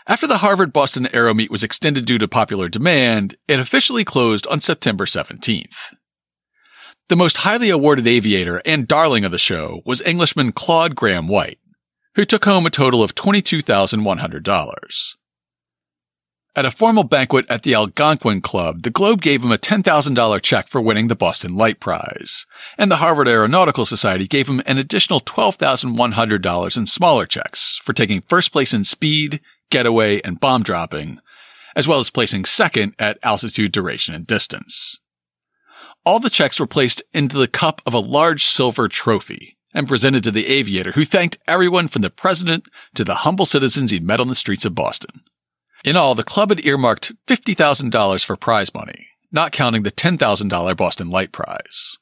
[0.07, 4.47] After the Harvard Boston Aero Meet was extended due to popular demand, it officially closed
[4.49, 5.95] on September 17th.
[7.09, 11.61] The most highly awarded aviator and darling of the show was Englishman Claude Grahame-White,
[12.17, 15.17] who took home a total of $22,100.
[16.57, 20.67] At a formal banquet at the Algonquin Club, the Globe gave him a $10,000 check
[20.67, 22.45] for winning the Boston Light Prize,
[22.77, 28.23] and the Harvard Aeronautical Society gave him an additional $12,100 in smaller checks for taking
[28.23, 29.41] first place in speed,
[29.71, 31.21] getaway, and bomb dropping,
[31.77, 34.99] as well as placing second at altitude, duration, and distance.
[36.07, 40.23] All the checks were placed into the cup of a large silver trophy and presented
[40.23, 44.21] to the aviator who thanked everyone from the president to the humble citizens he'd met
[44.21, 45.23] on the streets of Boston.
[45.85, 51.11] In all, the club had earmarked $50,000 for prize money, not counting the $10,000 Boston
[51.11, 51.99] Light Prize.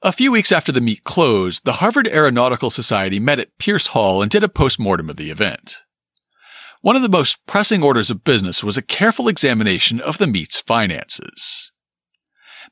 [0.00, 4.22] A few weeks after the meet closed, the Harvard Aeronautical Society met at Pierce Hall
[4.22, 5.78] and did a postmortem of the event.
[6.82, 10.60] One of the most pressing orders of business was a careful examination of the meet's
[10.60, 11.72] finances.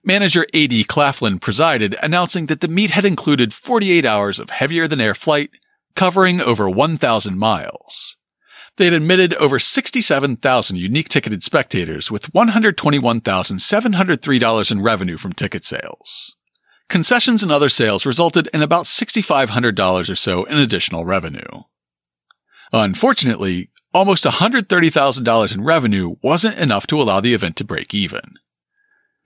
[0.04, 0.84] Manager A.D.
[0.84, 5.50] Claflin presided, announcing that the meet had included 48 hours of heavier than air flight,
[5.94, 8.16] covering over 1,000 miles.
[8.76, 16.34] They had admitted over 67,000 unique ticketed spectators with $121,703 in revenue from ticket sales.
[16.88, 21.62] Concessions and other sales resulted in about $6,500 or so in additional revenue.
[22.72, 28.34] Unfortunately, almost $130,000 in revenue wasn't enough to allow the event to break even.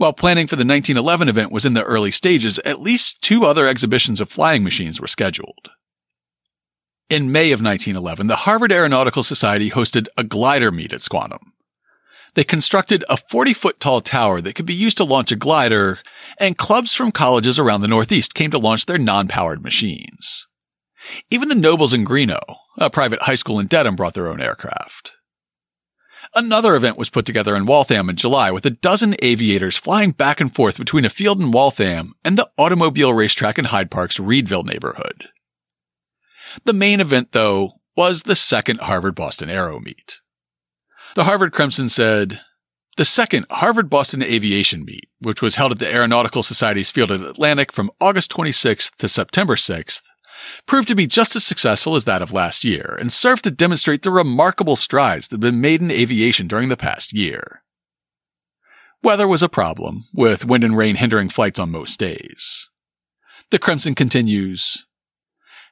[0.00, 3.68] While planning for the 1911 event was in the early stages, at least two other
[3.68, 5.68] exhibitions of flying machines were scheduled.
[7.10, 11.52] In May of 1911, the Harvard Aeronautical Society hosted a glider meet at Squantum.
[12.32, 15.98] They constructed a 40 foot tall tower that could be used to launch a glider,
[16.38, 20.46] and clubs from colleges around the Northeast came to launch their non powered machines.
[21.30, 25.18] Even the Nobles and Greenough, a private high school in Dedham, brought their own aircraft.
[26.34, 30.40] Another event was put together in Waltham in July with a dozen aviators flying back
[30.40, 34.62] and forth between a field in Waltham and the automobile racetrack in Hyde Park's Readville
[34.62, 35.24] neighborhood.
[36.64, 40.20] The main event, though, was the second Harvard Boston Aero Meet.
[41.16, 42.40] The Harvard Crimson said,
[42.96, 47.20] the second Harvard Boston Aviation Meet, which was held at the Aeronautical Society's field at
[47.20, 50.02] Atlantic from August 26th to September 6th,
[50.66, 54.02] proved to be just as successful as that of last year and served to demonstrate
[54.02, 57.62] the remarkable strides that have been made in aviation during the past year.
[59.02, 62.68] Weather was a problem, with wind and rain hindering flights on most days.
[63.50, 64.84] The Crimson continues,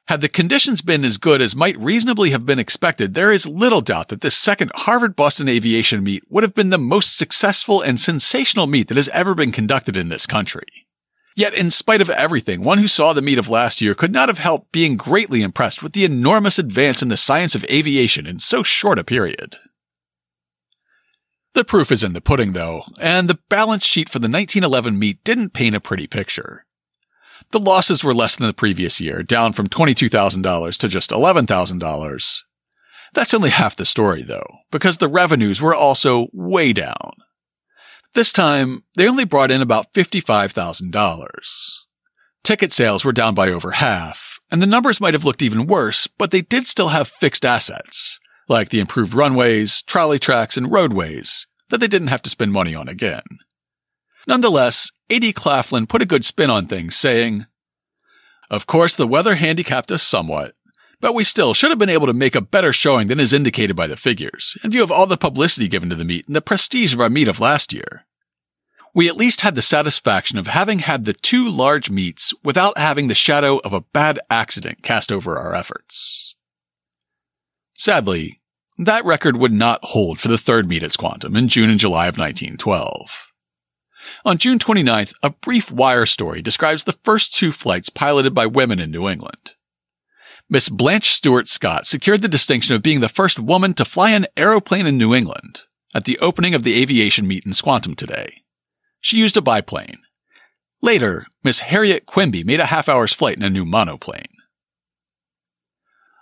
[0.09, 3.79] had the conditions been as good as might reasonably have been expected, there is little
[3.79, 7.99] doubt that this second Harvard Boston aviation meet would have been the most successful and
[7.99, 10.87] sensational meet that has ever been conducted in this country.
[11.35, 14.29] Yet, in spite of everything, one who saw the meet of last year could not
[14.29, 18.39] have helped being greatly impressed with the enormous advance in the science of aviation in
[18.39, 19.57] so short a period.
[21.53, 25.23] The proof is in the pudding, though, and the balance sheet for the 1911 meet
[25.23, 26.65] didn't paint a pretty picture.
[27.51, 32.43] The losses were less than the previous year, down from $22,000 to just $11,000.
[33.13, 37.13] That's only half the story, though, because the revenues were also way down.
[38.15, 41.29] This time, they only brought in about $55,000.
[42.43, 46.07] Ticket sales were down by over half, and the numbers might have looked even worse,
[46.07, 51.45] but they did still have fixed assets, like the improved runways, trolley tracks, and roadways,
[51.69, 53.21] that they didn't have to spend money on again.
[54.27, 55.33] Nonetheless, A.D.
[55.33, 57.45] Claflin put a good spin on things, saying,
[58.49, 60.55] Of course, the weather handicapped us somewhat,
[61.01, 63.75] but we still should have been able to make a better showing than is indicated
[63.75, 66.41] by the figures, in view of all the publicity given to the meet and the
[66.41, 68.05] prestige of our meet of last year.
[68.93, 73.07] We at least had the satisfaction of having had the two large meets without having
[73.07, 76.35] the shadow of a bad accident cast over our efforts.
[77.75, 78.41] Sadly,
[78.77, 82.07] that record would not hold for the third meet at Squantum in June and July
[82.07, 83.27] of 1912.
[84.25, 88.79] On June 29th, a brief wire story describes the first two flights piloted by women
[88.79, 89.55] in New England.
[90.51, 94.25] Miss Blanche Stuart Scott secured the distinction of being the first woman to fly an
[94.35, 98.41] aeroplane in New England at the opening of the aviation meet in Squantum today.
[98.99, 99.99] She used a biplane.
[100.81, 104.23] Later, Miss Harriet Quimby made a half hour's flight in a new monoplane.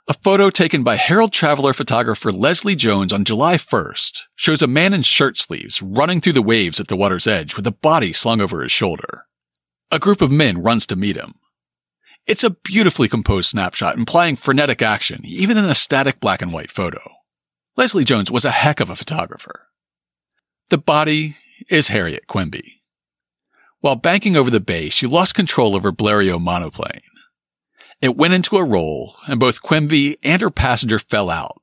[0.09, 4.93] A photo taken by Herald Traveler photographer Leslie Jones on July 1st shows a man
[4.93, 8.41] in shirt sleeves running through the waves at the water's edge with a body slung
[8.41, 9.25] over his shoulder.
[9.89, 11.35] A group of men runs to meet him.
[12.27, 16.69] It's a beautifully composed snapshot implying frenetic action, even in a static black and white
[16.69, 16.99] photo.
[17.77, 19.67] Leslie Jones was a heck of a photographer.
[20.69, 21.37] The body
[21.69, 22.83] is Harriet Quimby.
[23.79, 27.01] While banking over the bay, she lost control of her Blériot monoplane.
[28.01, 31.61] It went into a roll, and both Quimby and her passenger fell out,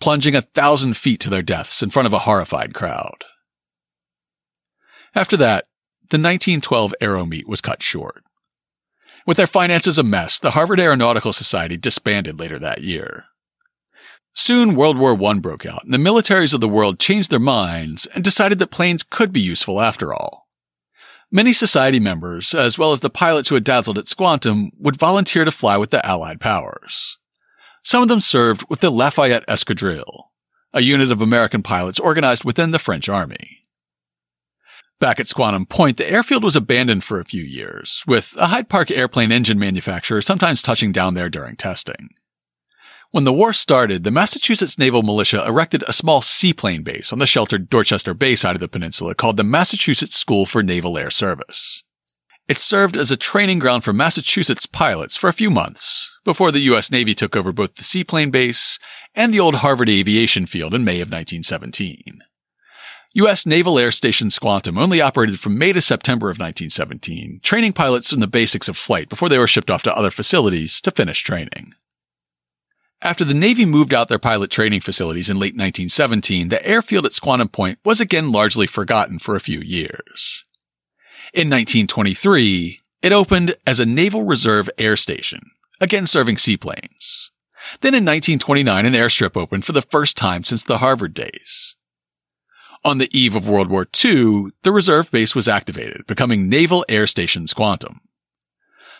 [0.00, 3.24] plunging a thousand feet to their deaths in front of a horrified crowd.
[5.14, 5.68] After that,
[6.10, 8.24] the 1912 Aero Meet was cut short.
[9.26, 13.24] With their finances a mess, the Harvard Aeronautical Society disbanded later that year.
[14.34, 18.06] Soon World War I broke out, and the militaries of the world changed their minds
[18.14, 20.46] and decided that planes could be useful after all.
[21.32, 25.44] Many society members, as well as the pilots who had dazzled at Squantum, would volunteer
[25.44, 27.18] to fly with the Allied powers.
[27.82, 30.28] Some of them served with the Lafayette Escadrille,
[30.72, 33.55] a unit of American pilots organized within the French army.
[34.98, 38.70] Back at Squantum Point, the airfield was abandoned for a few years, with a Hyde
[38.70, 42.10] Park airplane engine manufacturer sometimes touching down there during testing.
[43.10, 47.26] When the war started, the Massachusetts Naval Militia erected a small seaplane base on the
[47.26, 51.82] sheltered Dorchester Bay side of the peninsula called the Massachusetts School for Naval Air Service.
[52.48, 56.60] It served as a training ground for Massachusetts pilots for a few months before the
[56.60, 56.90] U.S.
[56.90, 58.78] Navy took over both the seaplane base
[59.14, 62.22] and the old Harvard Aviation Field in May of 1917.
[63.16, 63.46] U.S.
[63.46, 68.20] Naval Air Station Squantum only operated from May to September of 1917, training pilots in
[68.20, 71.72] the basics of flight before they were shipped off to other facilities to finish training.
[73.00, 77.12] After the Navy moved out their pilot training facilities in late 1917, the airfield at
[77.12, 80.44] Squantum Point was again largely forgotten for a few years.
[81.32, 87.32] In 1923, it opened as a Naval Reserve Air Station, again serving seaplanes.
[87.80, 91.75] Then in 1929, an airstrip opened for the first time since the Harvard days.
[92.84, 97.06] On the eve of World War II, the reserve base was activated, becoming Naval Air
[97.06, 97.98] Station Squantum.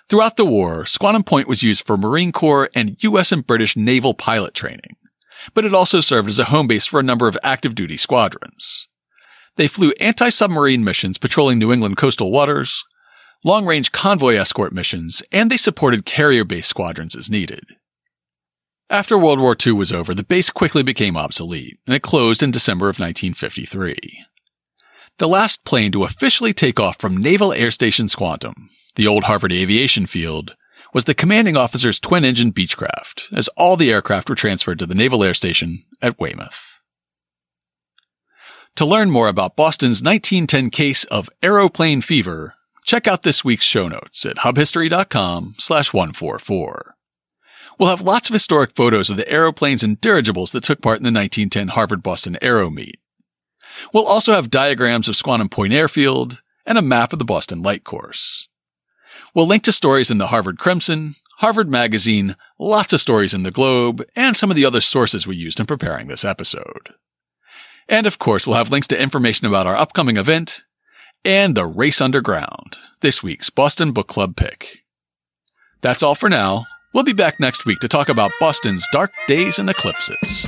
[0.09, 4.15] Throughout the war, Squantum Point was used for Marine Corps and US and British naval
[4.15, 4.97] pilot training,
[5.55, 8.89] but it also served as a home base for a number of active duty squadrons.
[9.57, 12.85] They flew anti-submarine missions patrolling New England coastal waters,
[13.45, 17.76] long-range convoy escort missions, and they supported carrier-based squadrons as needed.
[18.89, 22.53] After World War II was over, the base quickly became obsolete, and it closed in
[22.53, 23.97] December of 1953.
[25.19, 29.53] The last plane to officially take off from Naval Air Station Squantum, the old Harvard
[29.53, 30.55] Aviation Field,
[30.95, 35.25] was the commanding officer's twin-engine Beechcraft, as all the aircraft were transferred to the Naval
[35.25, 36.81] Air Station at Weymouth.
[38.77, 43.89] To learn more about Boston's 1910 case of aeroplane fever, check out this week's show
[43.89, 46.96] notes at hubhistory.com slash 144.
[47.79, 51.03] We'll have lots of historic photos of the aeroplanes and dirigibles that took part in
[51.03, 52.99] the 1910 Harvard-Boston Aero Meet.
[53.93, 57.85] We'll also have diagrams of Squantum Point Airfield and a map of the Boston Light
[57.85, 58.49] Course.
[59.35, 63.51] We'll link to stories in the Harvard Crimson, Harvard Magazine, lots of stories in the
[63.51, 66.95] Globe, and some of the other sources we used in preparing this episode.
[67.89, 70.65] And of course, we'll have links to information about our upcoming event
[71.25, 74.85] and the Race Underground, this week's Boston Book Club pick.
[75.83, 76.67] That's all for now.
[76.97, 80.47] We'll be back next week to talk about Boston's dark days and eclipses.